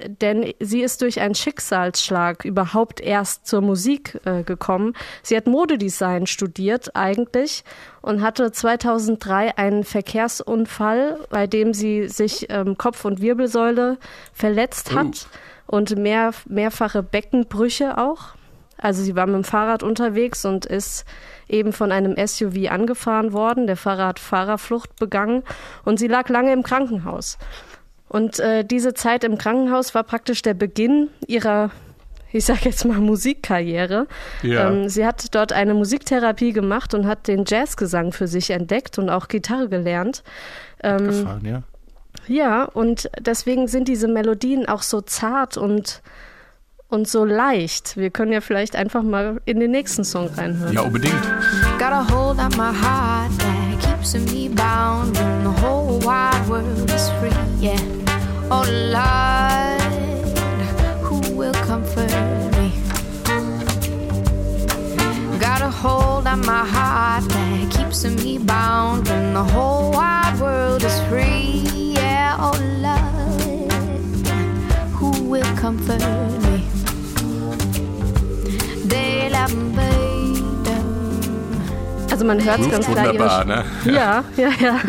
denn 0.07 0.53
sie 0.59 0.81
ist 0.81 1.01
durch 1.01 1.19
einen 1.19 1.35
Schicksalsschlag 1.35 2.45
überhaupt 2.45 3.01
erst 3.01 3.47
zur 3.47 3.61
Musik 3.61 4.19
äh, 4.25 4.43
gekommen. 4.43 4.93
Sie 5.23 5.35
hat 5.35 5.47
Modedesign 5.47 6.27
studiert 6.27 6.95
eigentlich 6.95 7.63
und 8.01 8.21
hatte 8.21 8.51
2003 8.51 9.57
einen 9.57 9.83
Verkehrsunfall, 9.83 11.19
bei 11.29 11.47
dem 11.47 11.73
sie 11.73 12.07
sich 12.07 12.47
ähm, 12.49 12.77
Kopf- 12.77 13.05
und 13.05 13.21
Wirbelsäule 13.21 13.97
verletzt 14.33 14.93
hat 14.93 15.27
und 15.67 15.97
mehr, 15.97 16.31
mehrfache 16.47 17.03
Beckenbrüche 17.03 17.97
auch. 17.97 18.35
Also 18.81 19.03
sie 19.03 19.15
war 19.15 19.25
mit 19.25 19.35
dem 19.35 19.43
Fahrrad 19.43 19.83
unterwegs 19.83 20.45
und 20.45 20.65
ist 20.65 21.05
eben 21.49 21.73
von 21.73 21.91
einem 21.91 22.15
SUV 22.15 22.69
angefahren 22.69 23.33
worden. 23.33 23.67
Der 23.67 23.75
Fahrer 23.75 24.07
hat 24.07 24.19
Fahrerflucht 24.19 24.95
begangen 24.95 25.43
und 25.83 25.99
sie 25.99 26.07
lag 26.07 26.29
lange 26.29 26.53
im 26.53 26.63
Krankenhaus. 26.63 27.37
Und 28.09 28.39
äh, 28.39 28.65
diese 28.65 28.93
Zeit 28.95 29.23
im 29.23 29.37
Krankenhaus 29.37 29.93
war 29.95 30.03
praktisch 30.03 30.41
der 30.41 30.55
Beginn 30.55 31.09
ihrer, 31.27 31.69
ich 32.31 32.43
sag 32.43 32.65
jetzt 32.65 32.83
mal, 32.83 32.97
Musikkarriere. 32.97 34.07
Ja. 34.41 34.69
Ähm, 34.69 34.89
sie 34.89 35.05
hat 35.05 35.33
dort 35.35 35.53
eine 35.53 35.75
Musiktherapie 35.75 36.51
gemacht 36.51 36.95
und 36.95 37.05
hat 37.05 37.27
den 37.27 37.45
Jazzgesang 37.47 38.11
für 38.11 38.27
sich 38.27 38.49
entdeckt 38.49 38.97
und 38.97 39.11
auch 39.11 39.27
Gitarre 39.27 39.69
gelernt. 39.69 40.23
Ähm, 40.81 41.05
Gefahren, 41.05 41.45
ja. 41.45 41.63
ja, 42.27 42.63
und 42.63 43.09
deswegen 43.19 43.67
sind 43.67 43.87
diese 43.87 44.07
Melodien 44.07 44.67
auch 44.67 44.81
so 44.81 45.01
zart 45.01 45.57
und, 45.57 46.01
und 46.87 47.07
so 47.07 47.25
leicht. 47.25 47.95
Wir 47.95 48.09
können 48.09 48.31
ja 48.31 48.41
vielleicht 48.41 48.75
einfach 48.75 49.03
mal 49.03 49.39
in 49.45 49.59
den 49.59 49.69
nächsten 49.69 50.03
Song 50.03 50.29
reinhören. 50.35 50.73
Ja, 50.73 50.81
unbedingt. 50.81 51.21
Got 51.77 51.91
a 51.91 52.07
hold 52.09 52.39
on 52.39 52.49
my 52.57 52.73
heart 52.73 53.29
that 53.37 53.79
keeps 53.81 54.15
me 54.15 54.49
bound 54.49 55.15
when 55.15 55.43
the 55.43 55.61
whole 55.61 55.99
wide 55.99 56.47
world 56.49 56.91
is 56.91 57.09
free. 57.19 57.29
Yeah. 57.61 57.98
Oh 58.51 58.65
Lord, 58.97 59.81
who 61.03 61.17
will 61.35 61.53
comfort 61.53 62.11
me? 62.57 62.71
Got 65.39 65.61
a 65.61 65.69
hold 65.69 66.25
on 66.27 66.41
my 66.45 66.65
heart 66.65 67.23
that 67.29 67.71
keeps 67.71 68.03
me 68.05 68.37
bound 68.39 69.07
when 69.07 69.33
the 69.33 69.43
whole 69.43 69.91
wide 69.91 70.37
world 70.39 70.83
is 70.83 70.99
free. 71.09 71.63
Yeah. 71.95 72.37
Oh 72.39 72.57
Lord, 72.87 73.71
who 74.93 75.11
will 75.29 75.55
comfort 75.55 76.01
me? 76.43 76.65
They 78.85 79.29
love 79.29 79.53
me. 79.55 79.89
Also 82.11 82.25
man 82.25 82.43
hört 82.43 82.59
es 82.59 82.67
Groovt 82.67 82.71
ganz 82.71 82.85
klar. 82.87 83.05
wunderbar, 83.05 83.45
ihre, 83.45 83.63
ne? 83.85 83.93
Ja, 83.93 84.23
ja, 84.35 84.49
ja. 84.59 84.79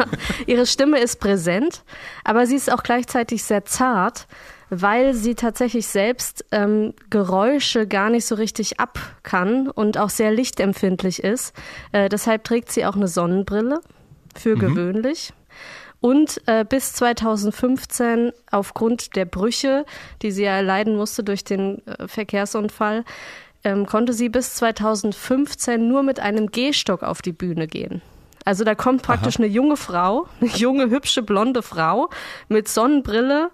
Ihre 0.51 0.67
Stimme 0.67 0.99
ist 0.99 1.21
präsent, 1.21 1.85
aber 2.25 2.45
sie 2.45 2.57
ist 2.57 2.73
auch 2.73 2.83
gleichzeitig 2.83 3.45
sehr 3.45 3.65
zart, 3.67 4.27
weil 4.69 5.15
sie 5.15 5.37
tatsächlich 5.37 5.87
selbst 5.87 6.45
ähm, 6.51 6.93
Geräusche 7.09 7.87
gar 7.87 8.11
nicht 8.11 8.27
so 8.27 8.35
richtig 8.35 8.81
ab 8.81 8.99
kann 9.23 9.69
und 9.69 9.97
auch 9.97 10.11
sehr 10.11 10.33
lichtempfindlich 10.33 11.23
ist. 11.23 11.55
Äh, 11.93 12.09
deshalb 12.09 12.43
trägt 12.43 12.73
sie 12.73 12.85
auch 12.85 12.97
eine 12.97 13.07
Sonnenbrille 13.07 13.81
für 14.35 14.57
gewöhnlich. 14.57 15.33
Und 16.01 16.43
äh, 16.47 16.65
bis 16.69 16.95
2015 16.95 18.33
aufgrund 18.51 19.15
der 19.15 19.27
Brüche, 19.27 19.85
die 20.23 20.33
sie 20.33 20.43
ja 20.43 20.57
erleiden 20.57 20.97
musste 20.97 21.23
durch 21.23 21.45
den 21.45 21.87
äh, 21.87 22.09
Verkehrsunfall, 22.09 23.05
ähm, 23.63 23.87
konnte 23.87 24.15
sie 24.15 24.29
bis 24.29 24.55
2015 24.55 25.87
nur 25.87 26.03
mit 26.03 26.19
einem 26.19 26.49
Gehstock 26.49 27.05
auf 27.05 27.23
die 27.23 27.33
Bühne 27.33 27.69
gehen. 27.69 28.03
Also 28.51 28.65
da 28.65 28.75
kommt 28.75 29.03
praktisch 29.03 29.37
eine 29.37 29.47
junge 29.47 29.77
Frau, 29.77 30.27
eine 30.41 30.51
junge, 30.51 30.91
hübsche, 30.91 31.23
blonde 31.23 31.63
Frau 31.63 32.11
mit 32.49 32.67
Sonnenbrille, 32.67 33.53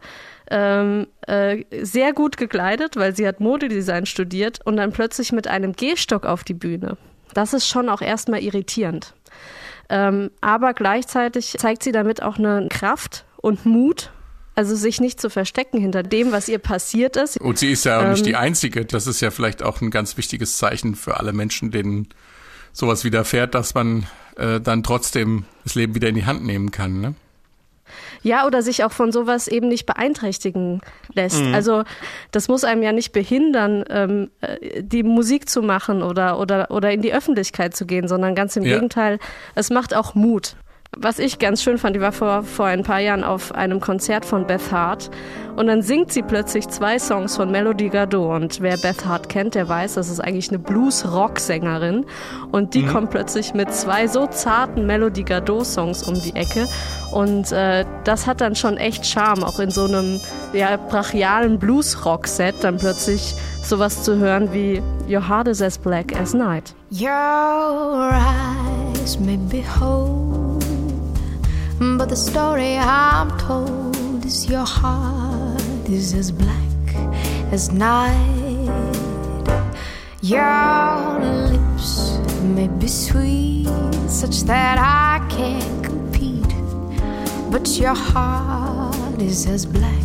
ähm, 0.50 1.06
äh, 1.26 1.64
sehr 1.82 2.14
gut 2.14 2.38
gekleidet, 2.38 2.96
weil 2.96 3.14
sie 3.14 3.28
hat 3.28 3.38
Modedesign 3.38 4.06
studiert 4.06 4.60
und 4.64 4.78
dann 4.78 4.92
plötzlich 4.92 5.32
mit 5.32 5.48
einem 5.48 5.74
Gehstock 5.74 6.24
auf 6.24 6.44
die 6.44 6.54
Bühne. 6.54 6.96
Das 7.34 7.52
ist 7.52 7.68
schon 7.68 7.90
auch 7.90 8.00
erstmal 8.00 8.42
irritierend. 8.42 9.12
Ähm, 9.90 10.30
aber 10.40 10.72
gleichzeitig 10.72 11.56
zeigt 11.58 11.82
sie 11.82 11.92
damit 11.92 12.22
auch 12.22 12.38
eine 12.38 12.66
Kraft 12.70 13.26
und 13.36 13.66
Mut, 13.66 14.12
also 14.54 14.74
sich 14.74 14.98
nicht 14.98 15.20
zu 15.20 15.28
verstecken 15.28 15.78
hinter 15.78 16.04
dem, 16.04 16.32
was 16.32 16.48
ihr 16.48 16.58
passiert 16.58 17.16
ist. 17.18 17.38
Und 17.38 17.58
sie 17.58 17.70
ist 17.70 17.84
ja 17.84 17.98
auch 17.98 18.04
Ähm, 18.04 18.12
nicht 18.12 18.24
die 18.24 18.36
Einzige. 18.36 18.86
Das 18.86 19.06
ist 19.06 19.20
ja 19.20 19.30
vielleicht 19.30 19.62
auch 19.62 19.82
ein 19.82 19.90
ganz 19.90 20.16
wichtiges 20.16 20.56
Zeichen 20.56 20.94
für 20.94 21.18
alle 21.18 21.34
Menschen, 21.34 21.70
denen 21.70 22.08
sowas 22.72 23.04
widerfährt, 23.04 23.54
dass 23.54 23.74
man 23.74 24.06
äh, 24.36 24.60
dann 24.60 24.82
trotzdem 24.82 25.44
das 25.64 25.74
Leben 25.74 25.94
wieder 25.94 26.08
in 26.08 26.14
die 26.14 26.26
Hand 26.26 26.44
nehmen 26.44 26.70
kann. 26.70 27.00
Ne? 27.00 27.14
Ja, 28.22 28.46
oder 28.46 28.62
sich 28.62 28.82
auch 28.82 28.92
von 28.92 29.12
sowas 29.12 29.46
eben 29.46 29.68
nicht 29.68 29.86
beeinträchtigen 29.86 30.80
lässt. 31.14 31.40
Also 31.52 31.84
das 32.32 32.48
muss 32.48 32.64
einem 32.64 32.82
ja 32.82 32.92
nicht 32.92 33.12
behindern, 33.12 33.84
ähm, 33.88 34.30
äh, 34.40 34.82
die 34.82 35.02
Musik 35.02 35.48
zu 35.48 35.62
machen 35.62 36.02
oder, 36.02 36.38
oder, 36.40 36.70
oder 36.70 36.90
in 36.90 37.02
die 37.02 37.14
Öffentlichkeit 37.14 37.76
zu 37.76 37.86
gehen, 37.86 38.08
sondern 38.08 38.34
ganz 38.34 38.56
im 38.56 38.64
Ja. 38.64 38.74
Gegenteil, 38.74 39.18
es 39.54 39.70
macht 39.70 39.94
auch 39.94 40.14
Mut. 40.14 40.56
Was 40.98 41.18
ich 41.18 41.38
ganz 41.38 41.62
schön 41.62 41.78
fand, 41.78 41.94
die 41.94 42.00
war 42.00 42.12
vor, 42.12 42.42
vor 42.42 42.66
ein 42.66 42.82
paar 42.82 43.00
Jahren 43.00 43.22
auf 43.22 43.54
einem 43.54 43.80
Konzert 43.80 44.24
von 44.24 44.46
Beth 44.46 44.72
Hart. 44.72 45.10
Und 45.56 45.66
dann 45.68 45.82
singt 45.82 46.12
sie 46.12 46.22
plötzlich 46.22 46.68
zwei 46.68 46.98
Songs 46.98 47.36
von 47.36 47.50
Melody 47.50 47.88
Gardot 47.88 48.34
und 48.34 48.60
wer 48.60 48.76
Beth 48.76 49.04
Hart 49.06 49.28
kennt, 49.28 49.54
der 49.54 49.68
weiß, 49.68 49.94
das 49.94 50.10
ist 50.10 50.20
eigentlich 50.20 50.48
eine 50.50 50.58
Blues-Rock-Sängerin. 50.58 52.04
Und 52.52 52.74
die 52.74 52.84
kommt 52.84 53.10
plötzlich 53.10 53.54
mit 53.54 53.72
zwei 53.72 54.06
so 54.06 54.26
zarten 54.26 54.86
Melody 54.86 55.22
Gardot-Songs 55.22 56.02
um 56.02 56.14
die 56.20 56.34
Ecke. 56.34 56.66
Und 57.12 57.52
äh, 57.52 57.84
das 58.04 58.26
hat 58.26 58.40
dann 58.40 58.54
schon 58.54 58.76
echt 58.76 59.06
Charme, 59.06 59.44
auch 59.44 59.58
in 59.60 59.70
so 59.70 59.84
einem 59.84 60.20
ja, 60.52 60.76
brachialen 60.76 61.58
Blues-Rock-Set 61.58 62.56
dann 62.62 62.76
plötzlich 62.78 63.34
sowas 63.62 64.02
zu 64.02 64.16
hören 64.16 64.52
wie 64.52 64.82
Your 65.08 65.28
heart 65.28 65.48
is 65.48 65.62
as 65.62 65.78
black 65.78 66.18
as 66.18 66.34
night. 66.34 66.74
Your 66.90 68.10
eyes 68.12 69.18
may 69.18 69.36
be 69.36 69.62
whole, 69.78 70.58
but 71.78 72.08
the 72.08 72.16
story 72.16 72.76
I'm 72.78 73.36
told 73.38 74.24
is 74.24 74.48
your 74.48 74.64
heart 74.64 75.88
is 75.88 76.14
as 76.14 76.32
black 76.32 76.94
as 77.52 77.70
night. 77.72 78.96
Your 80.22 81.20
lips 81.20 82.18
may 82.42 82.68
be 82.68 82.88
sweet, 82.88 83.68
such 84.08 84.42
that 84.44 84.78
I 84.78 85.24
can't 85.28 85.84
compete, 85.84 86.54
but 87.50 87.68
your 87.78 87.94
heart 87.94 89.20
is 89.20 89.46
as 89.46 89.66
black 89.66 90.02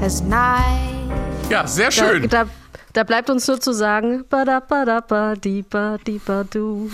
as 0.00 0.22
night. 0.22 1.10
Ja, 1.50 1.66
sehr 1.66 1.90
schön. 1.90 2.28
Da, 2.28 2.44
da, 2.44 2.50
da 2.92 3.04
bleibt 3.04 3.30
uns 3.30 3.46
nur 3.48 3.60
zu 3.60 3.72
sagen, 3.72 4.24
ba 4.30 4.44
da 4.44 4.60
ba 4.60 4.84
da 4.84 5.00
ba 5.00 5.34
di 5.34 5.62
ba 5.62 5.98
di 6.04 6.18
ba 6.18 6.44
du. 6.44 6.90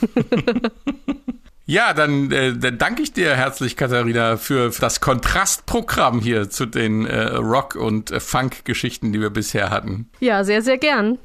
Ja, 1.70 1.92
dann, 1.94 2.32
äh, 2.32 2.52
dann 2.56 2.78
danke 2.78 3.00
ich 3.00 3.12
dir 3.12 3.36
herzlich, 3.36 3.76
Katharina, 3.76 4.38
für 4.38 4.72
das 4.80 5.00
Kontrastprogramm 5.00 6.18
hier 6.18 6.50
zu 6.50 6.66
den 6.66 7.06
äh, 7.06 7.36
Rock- 7.36 7.76
und 7.76 8.10
Funk-Geschichten, 8.10 9.12
die 9.12 9.20
wir 9.20 9.30
bisher 9.30 9.70
hatten. 9.70 10.10
Ja, 10.18 10.42
sehr, 10.42 10.62
sehr 10.62 10.78
gern. 10.78 11.18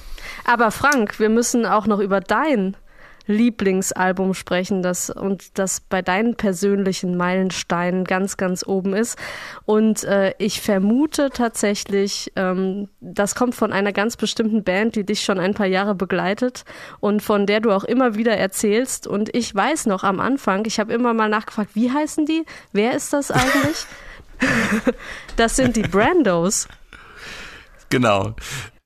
Aber 0.43 0.69
Frank, 0.69 1.19
wir 1.19 1.29
müssen 1.29 1.65
auch 1.65 1.87
noch 1.87 1.97
über 1.97 2.19
dein 2.19 2.77
Lieblingsalbum 3.27 4.33
sprechen, 4.33 4.81
das 4.81 5.09
und 5.09 5.57
das 5.57 5.79
bei 5.79 6.01
deinen 6.01 6.35
persönlichen 6.35 7.17
Meilensteinen 7.17 8.03
ganz, 8.03 8.37
ganz 8.37 8.65
oben 8.65 8.93
ist. 8.93 9.17
Und 9.65 10.03
äh, 10.03 10.33
ich 10.37 10.61
vermute 10.61 11.29
tatsächlich, 11.31 12.31
ähm, 12.35 12.89
das 12.99 13.35
kommt 13.35 13.55
von 13.55 13.73
einer 13.73 13.93
ganz 13.93 14.17
bestimmten 14.17 14.63
Band, 14.63 14.95
die 14.95 15.05
dich 15.05 15.23
schon 15.23 15.39
ein 15.39 15.53
paar 15.53 15.67
Jahre 15.67 15.95
begleitet 15.95 16.65
und 16.99 17.21
von 17.21 17.45
der 17.45 17.61
du 17.61 17.71
auch 17.71 17.83
immer 17.83 18.15
wieder 18.15 18.37
erzählst. 18.37 19.07
Und 19.07 19.35
ich 19.35 19.53
weiß 19.53 19.85
noch 19.87 20.03
am 20.03 20.19
Anfang, 20.19 20.65
ich 20.65 20.79
habe 20.79 20.93
immer 20.93 21.13
mal 21.13 21.29
nachgefragt, 21.29 21.71
wie 21.73 21.91
heißen 21.91 22.25
die? 22.25 22.45
Wer 22.71 22.93
ist 22.93 23.13
das 23.13 23.31
eigentlich? 23.31 23.85
das 25.37 25.55
sind 25.55 25.75
die 25.75 25.83
Brandos. 25.83 26.67
Genau. 27.89 28.35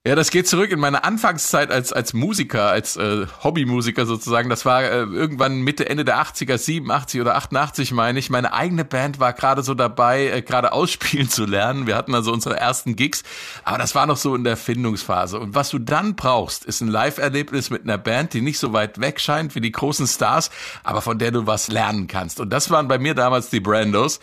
Ja, 0.07 0.15
das 0.15 0.31
geht 0.31 0.47
zurück 0.47 0.71
in 0.71 0.79
meine 0.79 1.03
Anfangszeit 1.03 1.71
als, 1.71 1.91
als 1.91 2.13
Musiker, 2.13 2.69
als 2.69 2.95
äh, 2.95 3.27
Hobbymusiker 3.43 4.05
sozusagen. 4.05 4.49
Das 4.49 4.63
war 4.63 4.81
äh, 4.81 5.01
irgendwann 5.01 5.59
Mitte, 5.59 5.89
Ende 5.89 6.05
der 6.05 6.21
80er, 6.21 6.57
87 6.57 7.19
oder 7.19 7.35
88 7.35 7.91
meine 7.91 8.17
ich. 8.17 8.29
Meine 8.29 8.53
eigene 8.53 8.85
Band 8.85 9.19
war 9.19 9.33
gerade 9.33 9.61
so 9.61 9.73
dabei, 9.73 10.27
äh, 10.27 10.41
gerade 10.41 10.71
ausspielen 10.71 11.29
zu 11.29 11.43
lernen. 11.43 11.85
Wir 11.85 11.97
hatten 11.97 12.15
also 12.15 12.31
unsere 12.31 12.55
ersten 12.55 12.95
Gigs, 12.95 13.23
aber 13.65 13.77
das 13.77 13.93
war 13.93 14.05
noch 14.05 14.15
so 14.15 14.35
in 14.35 14.45
der 14.45 14.55
Findungsphase. 14.55 15.37
Und 15.37 15.53
was 15.53 15.69
du 15.69 15.79
dann 15.79 16.15
brauchst, 16.15 16.63
ist 16.63 16.79
ein 16.79 16.87
Live-Erlebnis 16.87 17.69
mit 17.69 17.83
einer 17.83 17.97
Band, 17.97 18.33
die 18.33 18.39
nicht 18.39 18.57
so 18.59 18.71
weit 18.71 19.01
weg 19.01 19.19
scheint 19.19 19.53
wie 19.53 19.61
die 19.61 19.73
großen 19.73 20.07
Stars, 20.07 20.49
aber 20.81 21.01
von 21.01 21.19
der 21.19 21.31
du 21.31 21.45
was 21.45 21.67
lernen 21.67 22.07
kannst. 22.07 22.39
Und 22.39 22.51
das 22.51 22.71
waren 22.71 22.87
bei 22.87 22.99
mir 22.99 23.15
damals 23.15 23.49
die 23.49 23.59
Brandos. 23.59 24.21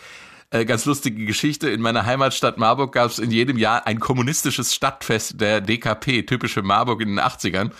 Äh, 0.49 0.63
ganz 0.63 0.85
lustige 0.85 1.25
Geschichte. 1.25 1.69
In 1.69 1.81
meiner 1.81 2.05
Heimatstadt 2.05 2.57
Marburg 2.57 2.93
gab 2.93 3.11
es 3.11 3.19
in 3.19 3.31
jedem 3.31 3.57
Jahr 3.57 3.85
ein 3.85 3.99
kommunistisches 3.99 4.73
Stadtfest 4.73 5.41
der 5.41 5.59
DKP, 5.59 6.23
typisch 6.25 6.53
für 6.53 6.63
Marburg 6.63 7.01
in 7.01 7.09
den 7.09 7.19
80ern. 7.19 7.71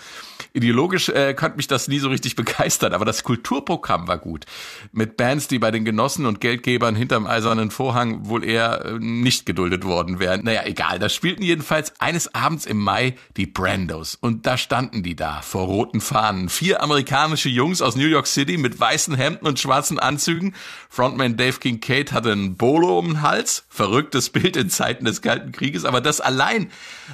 Ideologisch 0.52 1.08
äh, 1.08 1.34
konnte 1.34 1.56
mich 1.56 1.66
das 1.66 1.88
nie 1.88 1.98
so 1.98 2.08
richtig 2.08 2.36
begeistern, 2.36 2.92
aber 2.92 3.04
das 3.04 3.24
Kulturprogramm 3.24 4.08
war 4.08 4.18
gut. 4.18 4.46
Mit 4.92 5.16
Bands, 5.16 5.48
die 5.48 5.58
bei 5.58 5.70
den 5.70 5.84
Genossen 5.84 6.26
und 6.26 6.40
Geldgebern 6.40 6.94
hinterm 6.94 7.26
eisernen 7.26 7.70
Vorhang 7.70 8.28
wohl 8.28 8.44
eher 8.44 8.84
äh, 8.84 8.98
nicht 8.98 9.46
geduldet 9.46 9.84
worden 9.84 10.18
wären. 10.18 10.44
Naja, 10.44 10.62
egal. 10.64 10.98
Da 10.98 11.08
spielten 11.08 11.42
jedenfalls 11.42 11.92
eines 12.00 12.34
Abends 12.34 12.66
im 12.66 12.78
Mai 12.78 13.16
die 13.36 13.46
Brandos. 13.46 14.14
Und 14.14 14.46
da 14.46 14.56
standen 14.56 15.02
die 15.02 15.16
da 15.16 15.42
vor 15.42 15.66
roten 15.66 16.00
Fahnen. 16.00 16.48
Vier 16.48 16.82
amerikanische 16.82 17.48
Jungs 17.48 17.82
aus 17.82 17.96
New 17.96 18.06
York 18.06 18.26
City 18.26 18.56
mit 18.56 18.78
weißen 18.78 19.14
Hemden 19.14 19.46
und 19.46 19.58
schwarzen 19.58 19.98
Anzügen. 19.98 20.54
Frontman 20.88 21.36
Dave 21.36 21.58
Kincaid 21.58 22.12
hatte 22.12 22.32
einen 22.32 22.56
Bolo 22.56 22.98
um 22.98 23.06
den 23.06 23.22
Hals. 23.22 23.64
Verrücktes 23.68 24.30
Bild 24.30 24.56
in 24.56 24.70
Zeiten 24.70 25.04
des 25.04 25.22
Kalten 25.22 25.52
Krieges. 25.52 25.84
Aber 25.84 26.00
das 26.00 26.20
allein 26.20 26.70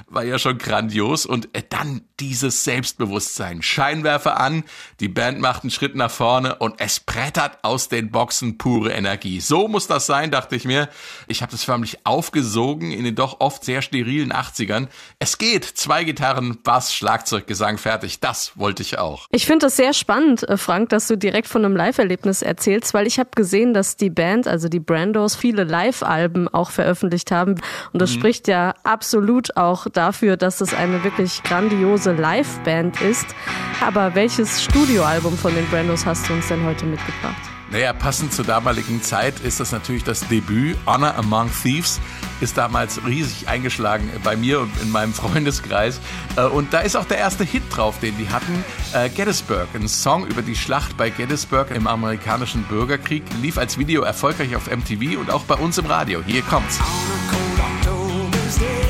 war 0.08 0.24
ja 0.24 0.38
schon 0.38 0.58
grandios. 0.58 1.26
Und 1.26 1.48
äh, 1.54 1.62
dann 1.68 2.02
dieses 2.20 2.64
Selbstbewusstsein. 2.64 3.13
Scheinwerfer 3.20 4.38
an, 4.40 4.64
die 5.00 5.08
Band 5.08 5.40
macht 5.40 5.62
einen 5.62 5.70
Schritt 5.70 5.94
nach 5.94 6.10
vorne 6.10 6.56
und 6.56 6.74
es 6.78 7.00
brettert 7.00 7.58
aus 7.62 7.88
den 7.88 8.10
Boxen 8.10 8.58
pure 8.58 8.92
Energie. 8.92 9.40
So 9.40 9.68
muss 9.68 9.86
das 9.86 10.06
sein, 10.06 10.30
dachte 10.30 10.56
ich 10.56 10.64
mir. 10.64 10.88
Ich 11.26 11.42
habe 11.42 11.52
das 11.52 11.64
förmlich 11.64 12.04
aufgesogen 12.04 12.92
in 12.92 13.04
den 13.04 13.14
doch 13.14 13.40
oft 13.40 13.64
sehr 13.64 13.82
sterilen 13.82 14.32
80ern. 14.32 14.88
Es 15.18 15.38
geht. 15.38 15.64
Zwei 15.64 16.04
Gitarren, 16.04 16.58
Bass, 16.62 16.94
Schlagzeug, 16.94 17.46
Gesang, 17.46 17.78
fertig. 17.78 18.20
Das 18.20 18.52
wollte 18.56 18.82
ich 18.82 18.98
auch. 18.98 19.26
Ich 19.30 19.46
finde 19.46 19.66
das 19.66 19.76
sehr 19.76 19.92
spannend, 19.92 20.48
äh, 20.48 20.56
Frank, 20.56 20.88
dass 20.90 21.08
du 21.08 21.16
direkt 21.16 21.48
von 21.48 21.64
einem 21.64 21.76
Live-Erlebnis 21.76 22.42
erzählst, 22.42 22.94
weil 22.94 23.06
ich 23.06 23.18
habe 23.18 23.30
gesehen, 23.34 23.74
dass 23.74 23.96
die 23.96 24.10
Band, 24.10 24.46
also 24.48 24.68
die 24.68 24.80
Brandos, 24.80 25.36
viele 25.36 25.64
Live-Alben 25.64 26.48
auch 26.48 26.70
veröffentlicht 26.70 27.30
haben. 27.30 27.54
Und 27.92 28.02
das 28.02 28.12
spricht 28.12 28.48
ja 28.48 28.74
absolut 28.82 29.56
auch 29.56 29.86
dafür, 29.88 30.36
dass 30.36 30.60
es 30.60 30.74
eine 30.74 31.04
wirklich 31.04 31.42
grandiose 31.42 32.12
Live-Band 32.12 33.00
ist. 33.04 33.26
Aber 33.80 34.14
welches 34.14 34.62
Studioalbum 34.64 35.36
von 35.36 35.54
den 35.54 35.66
Brandos 35.68 36.04
hast 36.06 36.28
du 36.28 36.32
uns 36.32 36.48
denn 36.48 36.64
heute 36.64 36.86
mitgebracht? 36.86 37.36
Naja, 37.70 37.92
passend 37.92 38.32
zur 38.32 38.44
damaligen 38.44 39.02
Zeit 39.02 39.40
ist 39.40 39.58
das 39.58 39.72
natürlich 39.72 40.04
das 40.04 40.20
Debüt. 40.28 40.76
Honor 40.86 41.16
Among 41.16 41.50
Thieves 41.50 41.98
ist 42.40 42.56
damals 42.56 43.04
riesig 43.04 43.48
eingeschlagen 43.48 44.08
bei 44.22 44.36
mir 44.36 44.60
und 44.60 44.70
in 44.80 44.92
meinem 44.92 45.12
Freundeskreis. 45.14 45.98
Äh, 46.36 46.42
Und 46.42 46.72
da 46.72 46.80
ist 46.80 46.96
auch 46.96 47.06
der 47.06 47.18
erste 47.18 47.42
Hit 47.42 47.62
drauf, 47.70 47.98
den 48.00 48.16
die 48.16 48.28
hatten. 48.28 48.64
Äh, 48.92 49.08
Gettysburg, 49.08 49.66
ein 49.74 49.88
Song 49.88 50.26
über 50.26 50.42
die 50.42 50.54
Schlacht 50.54 50.96
bei 50.96 51.10
Gettysburg 51.10 51.70
im 51.72 51.86
amerikanischen 51.86 52.62
Bürgerkrieg, 52.64 53.24
lief 53.42 53.58
als 53.58 53.76
Video 53.76 54.02
erfolgreich 54.02 54.54
auf 54.54 54.70
MTV 54.70 55.18
und 55.18 55.30
auch 55.30 55.42
bei 55.42 55.56
uns 55.56 55.76
im 55.78 55.86
Radio. 55.86 56.22
Hier 56.24 56.42
kommt's. 56.42 56.78
On 56.78 56.86
a 56.86 57.30
cold 57.32 58.83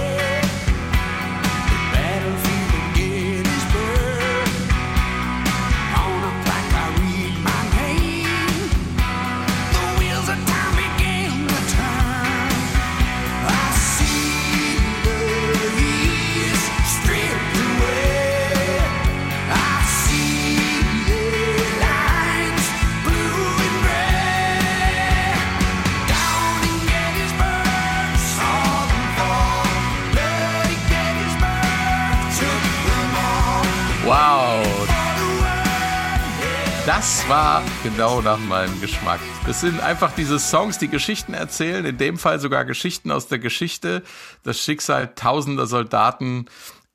war 37.34 37.64
genau 37.82 38.20
nach 38.20 38.38
meinem 38.38 38.80
Geschmack. 38.80 39.18
Das 39.44 39.60
sind 39.60 39.80
einfach 39.80 40.12
diese 40.12 40.38
Songs, 40.38 40.78
die 40.78 40.86
Geschichten 40.86 41.34
erzählen, 41.34 41.84
in 41.84 41.98
dem 41.98 42.16
Fall 42.16 42.38
sogar 42.38 42.64
Geschichten 42.64 43.10
aus 43.10 43.26
der 43.26 43.40
Geschichte, 43.40 44.04
das 44.44 44.60
Schicksal 44.60 45.10
tausender 45.16 45.66
Soldaten 45.66 46.46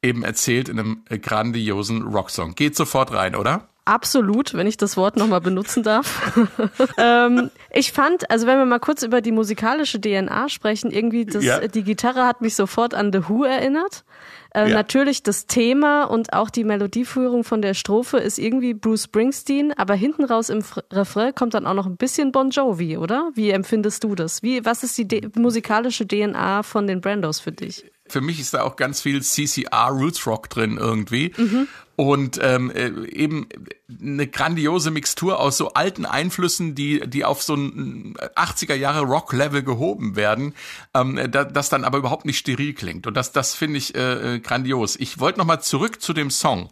eben 0.02 0.24
erzählt 0.24 0.70
in 0.70 0.80
einem 0.80 1.04
grandiosen 1.10 2.04
Rocksong. 2.04 2.56
Geht 2.56 2.78
sofort 2.78 3.12
rein, 3.12 3.36
oder? 3.36 3.68
Absolut, 3.84 4.54
wenn 4.54 4.66
ich 4.66 4.78
das 4.78 4.96
Wort 4.96 5.18
nochmal 5.18 5.42
benutzen 5.42 5.84
darf. 5.84 6.32
ähm, 6.98 7.52
ich 7.74 7.92
fand, 7.92 8.32
also 8.32 8.48
wenn 8.48 8.60
wir 8.60 8.66
mal 8.66 8.80
kurz 8.80 9.04
über 9.04 9.20
die 9.20 9.34
musikalische 9.34 10.00
DNA 10.00 10.48
sprechen, 10.48 10.90
irgendwie 10.90 11.26
das, 11.26 11.44
Ja. 11.44 11.68
die 11.68 11.84
Gitarre 11.84 12.26
hat 12.26 12.40
mich 12.40 12.56
sofort 12.56 12.94
an 12.94 13.12
The 13.12 13.28
Who 13.28 13.44
erinnert. 13.44 14.06
Äh, 14.56 14.70
Ja. 14.70 14.76
Natürlich 14.76 15.22
das 15.24 15.46
Thema 15.46 16.06
und 16.06 16.34
auch 16.34 16.50
die 16.50 16.64
Melodieführung 16.64 17.44
von 17.44 17.62
der 17.62 17.74
Strophe 17.74 18.18
ist 18.18 18.40
irgendwie 18.40 18.74
Bruce 18.74 19.04
Springsteen, 19.04 19.74
aber 19.78 19.94
hinten 19.94 20.24
raus 20.24 20.50
im 20.50 20.60
Fr- 20.60 20.84
Refrain 20.92 21.36
kommt 21.36 21.54
dann 21.54 21.68
auch 21.68 21.74
noch 21.76 21.86
ein 21.86 21.98
bisschen 21.98 22.32
Bon 22.32 22.50
Jovi, 22.50 22.98
oder? 22.98 23.30
Wie 23.36 23.52
empfindest 23.52 24.04
du 24.04 24.16
das? 24.16 24.42
Wie, 24.42 24.66
was 24.66 24.84
ist 24.84 24.98
die 24.98 25.08
D 25.08 25.30
musikalische 25.36 26.08
DNA 26.08 26.64
von 26.64 26.88
den 26.88 27.00
Brandos 27.02 27.40
für 27.40 27.52
dich? 27.52 27.86
Für 28.10 28.22
mich 28.22 28.40
ist 28.40 28.54
da 28.54 28.64
auch 28.64 28.76
ganz 28.76 29.02
viel 29.02 29.22
CCR 29.22 29.90
Roots 29.90 30.26
Rock 30.28 30.50
drin 30.50 30.78
irgendwie. 30.78 31.32
Und 31.96 32.40
ähm, 32.42 32.72
äh, 32.72 32.92
eben 33.10 33.50
eine 34.02 34.26
grandiose 34.26 34.90
Mixtur 34.90 35.38
aus 35.38 35.58
so 35.58 35.74
alten 35.74 36.06
Einflüssen, 36.06 36.74
die, 36.74 37.02
die 37.06 37.26
auf 37.26 37.44
so 37.44 37.56
ein 37.56 38.16
80er 38.38 38.76
Jahre 38.76 39.02
Rock-Level 39.02 39.64
gehoben 39.64 40.16
werden, 40.16 40.54
ähm, 40.94 41.20
da, 41.30 41.44
das 41.44 41.68
dann 41.68 41.84
aber 41.84 41.98
überhaupt 41.98 42.24
nicht 42.24 42.38
steril 42.38 42.74
klingt. 42.74 43.06
Und 43.06 43.16
das, 43.16 43.34
das 43.34 43.54
finde 43.54 43.80
ich 43.80 43.96
äh, 43.96 44.36
äh, 44.36 44.40
grandios. 44.40 44.96
Ich 44.96 45.20
wollte 45.20 45.40
nochmal 45.40 45.62
zurück 45.62 46.02
zu 46.02 46.14
dem 46.14 46.32
Song. 46.32 46.70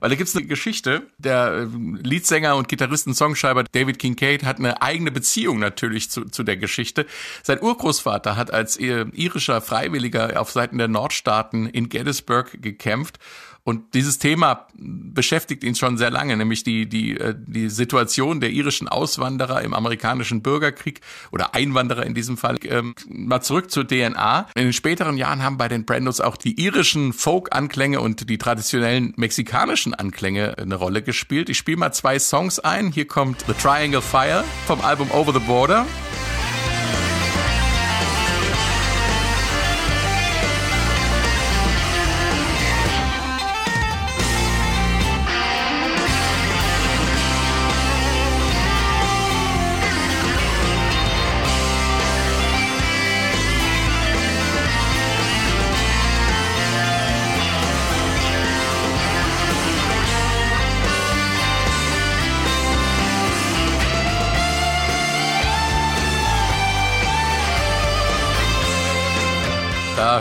Weil 0.00 0.10
da 0.10 0.16
gibt's 0.16 0.36
eine 0.36 0.46
Geschichte. 0.46 1.02
Der 1.18 1.52
äh, 1.52 1.66
Leadsänger 2.02 2.56
und 2.56 2.68
Gitarristen 2.68 3.14
Songschreiber 3.14 3.64
David 3.64 3.98
Kincaid 3.98 4.44
hat 4.44 4.58
eine 4.58 4.82
eigene 4.82 5.10
Beziehung 5.10 5.58
natürlich 5.58 6.10
zu, 6.10 6.24
zu 6.26 6.42
der 6.42 6.56
Geschichte. 6.56 7.06
Sein 7.42 7.62
Urgroßvater 7.62 8.36
hat 8.36 8.52
als 8.52 8.76
äh, 8.76 9.06
irischer 9.12 9.60
Freiwilliger 9.60 10.40
auf 10.40 10.50
Seiten 10.50 10.78
der 10.78 10.88
Nordstaaten 10.88 11.66
in 11.66 11.88
Gettysburg 11.88 12.60
gekämpft. 12.60 13.18
Und 13.64 13.94
dieses 13.94 14.18
Thema 14.18 14.66
beschäftigt 14.74 15.64
ihn 15.64 15.74
schon 15.74 15.96
sehr 15.96 16.10
lange, 16.10 16.36
nämlich 16.36 16.64
die, 16.64 16.86
die, 16.86 17.18
äh, 17.18 17.34
die 17.34 17.70
Situation 17.70 18.40
der 18.40 18.50
irischen 18.50 18.88
Auswanderer 18.88 19.62
im 19.62 19.72
amerikanischen 19.72 20.42
Bürgerkrieg 20.42 21.00
oder 21.32 21.54
Einwanderer 21.54 22.04
in 22.04 22.12
diesem 22.12 22.36
Fall. 22.36 22.56
Ähm, 22.64 22.94
mal 23.08 23.40
zurück 23.40 23.70
zur 23.70 23.86
DNA. 23.86 24.48
In 24.54 24.64
den 24.64 24.72
späteren 24.74 25.16
Jahren 25.16 25.42
haben 25.42 25.56
bei 25.56 25.68
den 25.68 25.86
Brandos 25.86 26.20
auch 26.20 26.36
die 26.36 26.60
irischen 26.60 27.14
Folk-Anklänge 27.14 28.02
und 28.02 28.28
die 28.28 28.36
traditionellen 28.36 29.14
mexikanischen 29.16 29.94
Anklänge 29.94 30.58
eine 30.58 30.74
Rolle 30.74 31.00
gespielt. 31.00 31.48
Ich 31.48 31.56
spiele 31.56 31.78
mal 31.78 31.92
zwei 31.92 32.18
Songs 32.18 32.58
ein. 32.58 32.92
Hier 32.92 33.06
kommt 33.06 33.44
The 33.46 33.54
Triangle 33.54 34.02
Fire 34.02 34.44
vom 34.66 34.82
Album 34.82 35.10
Over 35.10 35.32
the 35.32 35.40
Border. 35.40 35.86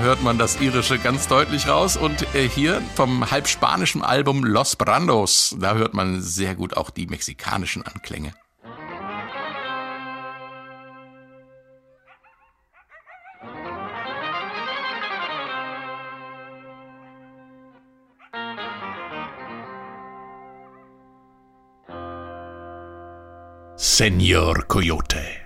Hört 0.04 0.22
man 0.22 0.38
das 0.38 0.60
Irische 0.60 1.00
ganz 1.00 1.28
deutlich 1.28 1.68
raus. 1.68 1.98
Und 1.98 2.36
äh, 2.36 2.48
hier 2.48 2.82
vom 2.96 3.32
halb 3.32 3.48
spanischen 3.48 4.04
Album 4.04 4.44
Los 4.44 4.76
Brandos, 4.76 5.56
da 5.58 5.76
hört 5.76 5.94
man 5.94 6.22
sehr 6.22 6.56
gut 6.56 6.78
auch 6.78 6.89
die 6.89 7.08
mexikanischen 7.08 7.84
Anklänge. 7.84 8.34
Senor 23.76 24.66
Coyote. 24.68 25.43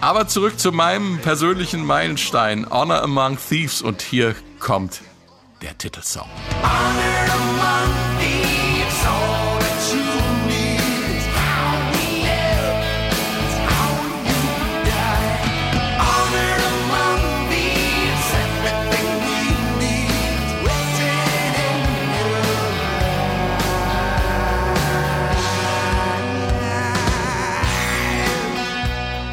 Aber 0.00 0.28
zurück 0.28 0.58
zu 0.58 0.72
meinem 0.72 1.18
persönlichen 1.18 1.84
Meilenstein, 1.84 2.70
Honor 2.70 3.02
Among 3.02 3.36
Thieves. 3.36 3.82
Und 3.82 4.00
hier 4.00 4.34
kommt 4.58 5.00
der 5.60 5.76
Titelsong. 5.76 6.28
Honor 6.62 7.32
among 7.32 8.07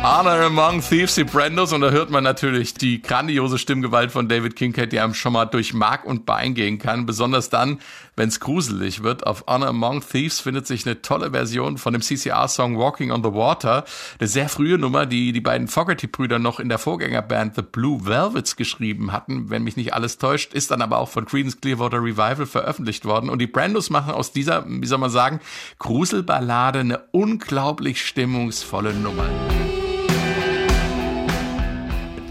Honor 0.08 0.40
Among 0.46 0.82
Thieves, 0.82 1.16
die 1.16 1.24
Brandos. 1.24 1.74
Und 1.74 1.82
da 1.82 1.90
hört 1.90 2.12
man 2.12 2.24
natürlich 2.24 2.76
die 2.76 3.02
grandiose 3.02 3.58
Stimmgewalt 3.58 4.12
von 4.12 4.30
David 4.30 4.56
Kincaid, 4.56 4.92
die 4.92 5.00
einem 5.00 5.16
schon 5.16 5.34
mal 5.34 5.46
durch 5.46 5.74
Mark 5.74 6.06
und 6.06 6.28
Bein 6.28 6.54
gehen 6.54 6.78
kann. 6.78 7.08
Besonders 7.08 7.50
dann, 7.50 7.80
wenn 8.16 8.30
es 8.30 8.40
gruselig 8.40 9.02
wird. 9.02 9.26
Auf 9.26 9.46
Honor 9.48 9.70
Among 9.70 10.08
Thieves 10.08 10.40
findet 10.40 10.68
sich 10.68 10.86
eine 10.86 11.02
tolle 11.02 11.32
Version 11.32 11.80
von 11.80 11.92
dem 11.92 12.04
CCR-Song 12.04 12.78
Walking 12.78 13.10
on 13.10 13.24
the 13.24 13.34
Water. 13.34 13.84
Eine 14.20 14.28
sehr 14.28 14.48
frühe 14.48 14.78
Nummer, 14.78 15.08
die 15.08 15.32
die 15.32 15.42
beiden 15.42 15.68
Fogerty-Brüder 15.68 16.38
noch 16.38 16.60
in 16.60 16.70
der 16.70 16.78
Vorgängerband 16.78 17.56
The 17.56 17.64
Blue 17.64 18.06
Velvets 18.06 18.58
geschrieben 18.58 19.12
hatten. 19.12 19.50
Wenn 19.50 19.64
mich 19.64 19.76
nicht 19.76 19.96
alles 19.96 20.20
täuscht, 20.20 20.54
ist 20.54 20.70
dann 20.70 20.84
aber 20.84 21.00
auch 21.00 21.10
von 21.10 21.26
Creedence 21.26 21.60
Clearwater 21.62 21.98
Revival 21.98 22.46
veröffentlicht 22.46 23.06
worden. 23.06 23.28
Und 23.28 23.40
die 23.40 23.48
Brandos 23.48 23.90
machen 23.90 24.14
aus 24.14 24.32
dieser, 24.32 24.66
wie 24.68 24.86
soll 24.86 25.00
man 25.00 25.10
sagen, 25.10 25.40
Gruselballade 25.80 26.82
eine 26.82 27.00
unglaublich 27.12 28.06
stimmungsvolle 28.06 28.94
Nummer. 28.94 29.26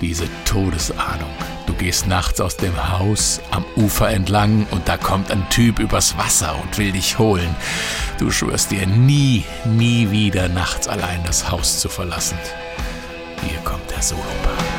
Diese 0.04 0.28
Todesahnung. 0.44 1.30
Du 1.66 1.72
gehst 1.72 2.06
nachts 2.06 2.38
aus 2.38 2.58
dem 2.58 2.76
Haus 2.98 3.40
am 3.50 3.64
Ufer 3.74 4.10
entlang 4.10 4.66
und 4.70 4.86
da 4.86 4.98
kommt 4.98 5.30
ein 5.30 5.48
Typ 5.48 5.78
übers 5.78 6.18
Wasser 6.18 6.54
und 6.62 6.76
will 6.76 6.92
dich 6.92 7.18
holen. 7.18 7.56
Du 8.18 8.30
schwörst 8.30 8.70
dir 8.70 8.86
nie, 8.86 9.44
nie 9.64 10.10
wieder 10.10 10.50
nachts 10.50 10.88
allein 10.88 11.24
das 11.24 11.50
Haus 11.50 11.80
zu 11.80 11.88
verlassen. 11.88 12.36
Hier 13.48 13.58
kommt 13.60 13.90
der 13.90 14.02
Solopart. 14.02 14.73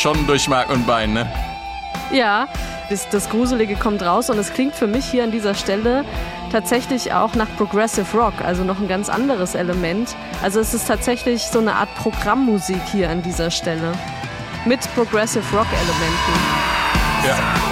Schon 0.00 0.26
durch 0.26 0.48
Mark 0.48 0.70
und 0.70 0.86
Bein, 0.86 1.12
ne? 1.12 1.30
Ja, 2.10 2.48
das, 2.88 3.08
das 3.10 3.28
Gruselige 3.28 3.76
kommt 3.76 4.02
raus 4.02 4.30
und 4.30 4.38
es 4.38 4.52
klingt 4.52 4.74
für 4.74 4.86
mich 4.86 5.04
hier 5.04 5.24
an 5.24 5.30
dieser 5.30 5.54
Stelle 5.54 6.04
tatsächlich 6.50 7.12
auch 7.12 7.34
nach 7.34 7.46
Progressive 7.56 8.16
Rock, 8.16 8.34
also 8.42 8.64
noch 8.64 8.80
ein 8.80 8.88
ganz 8.88 9.08
anderes 9.08 9.54
Element. 9.54 10.16
Also 10.42 10.58
es 10.58 10.74
ist 10.74 10.88
tatsächlich 10.88 11.42
so 11.42 11.58
eine 11.60 11.74
Art 11.74 11.94
Programmmusik 11.96 12.80
hier 12.90 13.10
an 13.10 13.22
dieser 13.22 13.50
Stelle 13.50 13.92
mit 14.64 14.80
Progressive 14.94 15.44
Rock 15.56 15.68
Elementen. 15.72 16.40
Ja. 17.26 17.69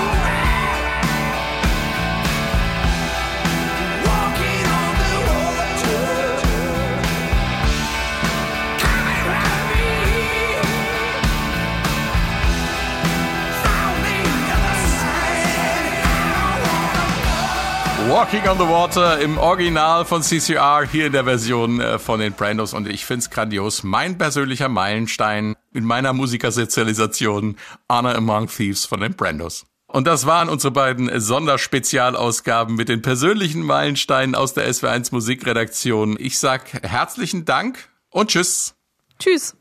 Walking 18.18 18.48
on 18.48 18.58
the 18.58 18.64
Water 18.64 19.20
im 19.20 19.38
Original 19.38 20.04
von 20.04 20.22
CCR, 20.22 20.84
hier 20.90 21.06
in 21.06 21.12
der 21.12 21.22
Version 21.22 21.80
äh, 21.80 22.00
von 22.00 22.18
den 22.18 22.32
Brandos 22.32 22.74
und 22.74 22.88
ich 22.88 23.04
find's 23.04 23.30
grandios. 23.30 23.84
Mein 23.84 24.18
persönlicher 24.18 24.68
Meilenstein 24.68 25.54
in 25.72 25.84
meiner 25.84 26.12
Musikersozialisation, 26.12 27.54
Honor 27.88 28.16
Among 28.16 28.48
Thieves 28.48 28.86
von 28.86 29.02
den 29.02 29.14
Brandos. 29.14 29.66
Und 29.86 30.08
das 30.08 30.26
waren 30.26 30.48
unsere 30.48 30.72
beiden 30.72 31.20
Sonderspezialausgaben 31.20 32.74
mit 32.74 32.88
den 32.88 33.02
persönlichen 33.02 33.62
Meilensteinen 33.62 34.34
aus 34.34 34.52
der 34.52 34.68
SW1 34.68 35.10
Musikredaktion. 35.12 36.16
Ich 36.18 36.40
sag 36.40 36.72
herzlichen 36.82 37.44
Dank 37.44 37.88
und 38.10 38.32
tschüss. 38.32 38.74
Tschüss. 39.20 39.56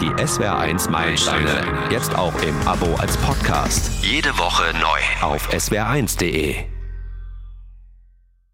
Die 0.00 0.10
SWR1 0.14 0.88
Meilensteine. 0.88 1.90
Jetzt 1.90 2.14
auch 2.14 2.32
im 2.40 2.56
Abo 2.66 2.94
als 2.94 3.18
Podcast. 3.18 3.90
Jede 4.00 4.38
Woche 4.38 4.72
neu. 4.80 5.00
Auf 5.20 5.50
swr1.de. 5.50 6.77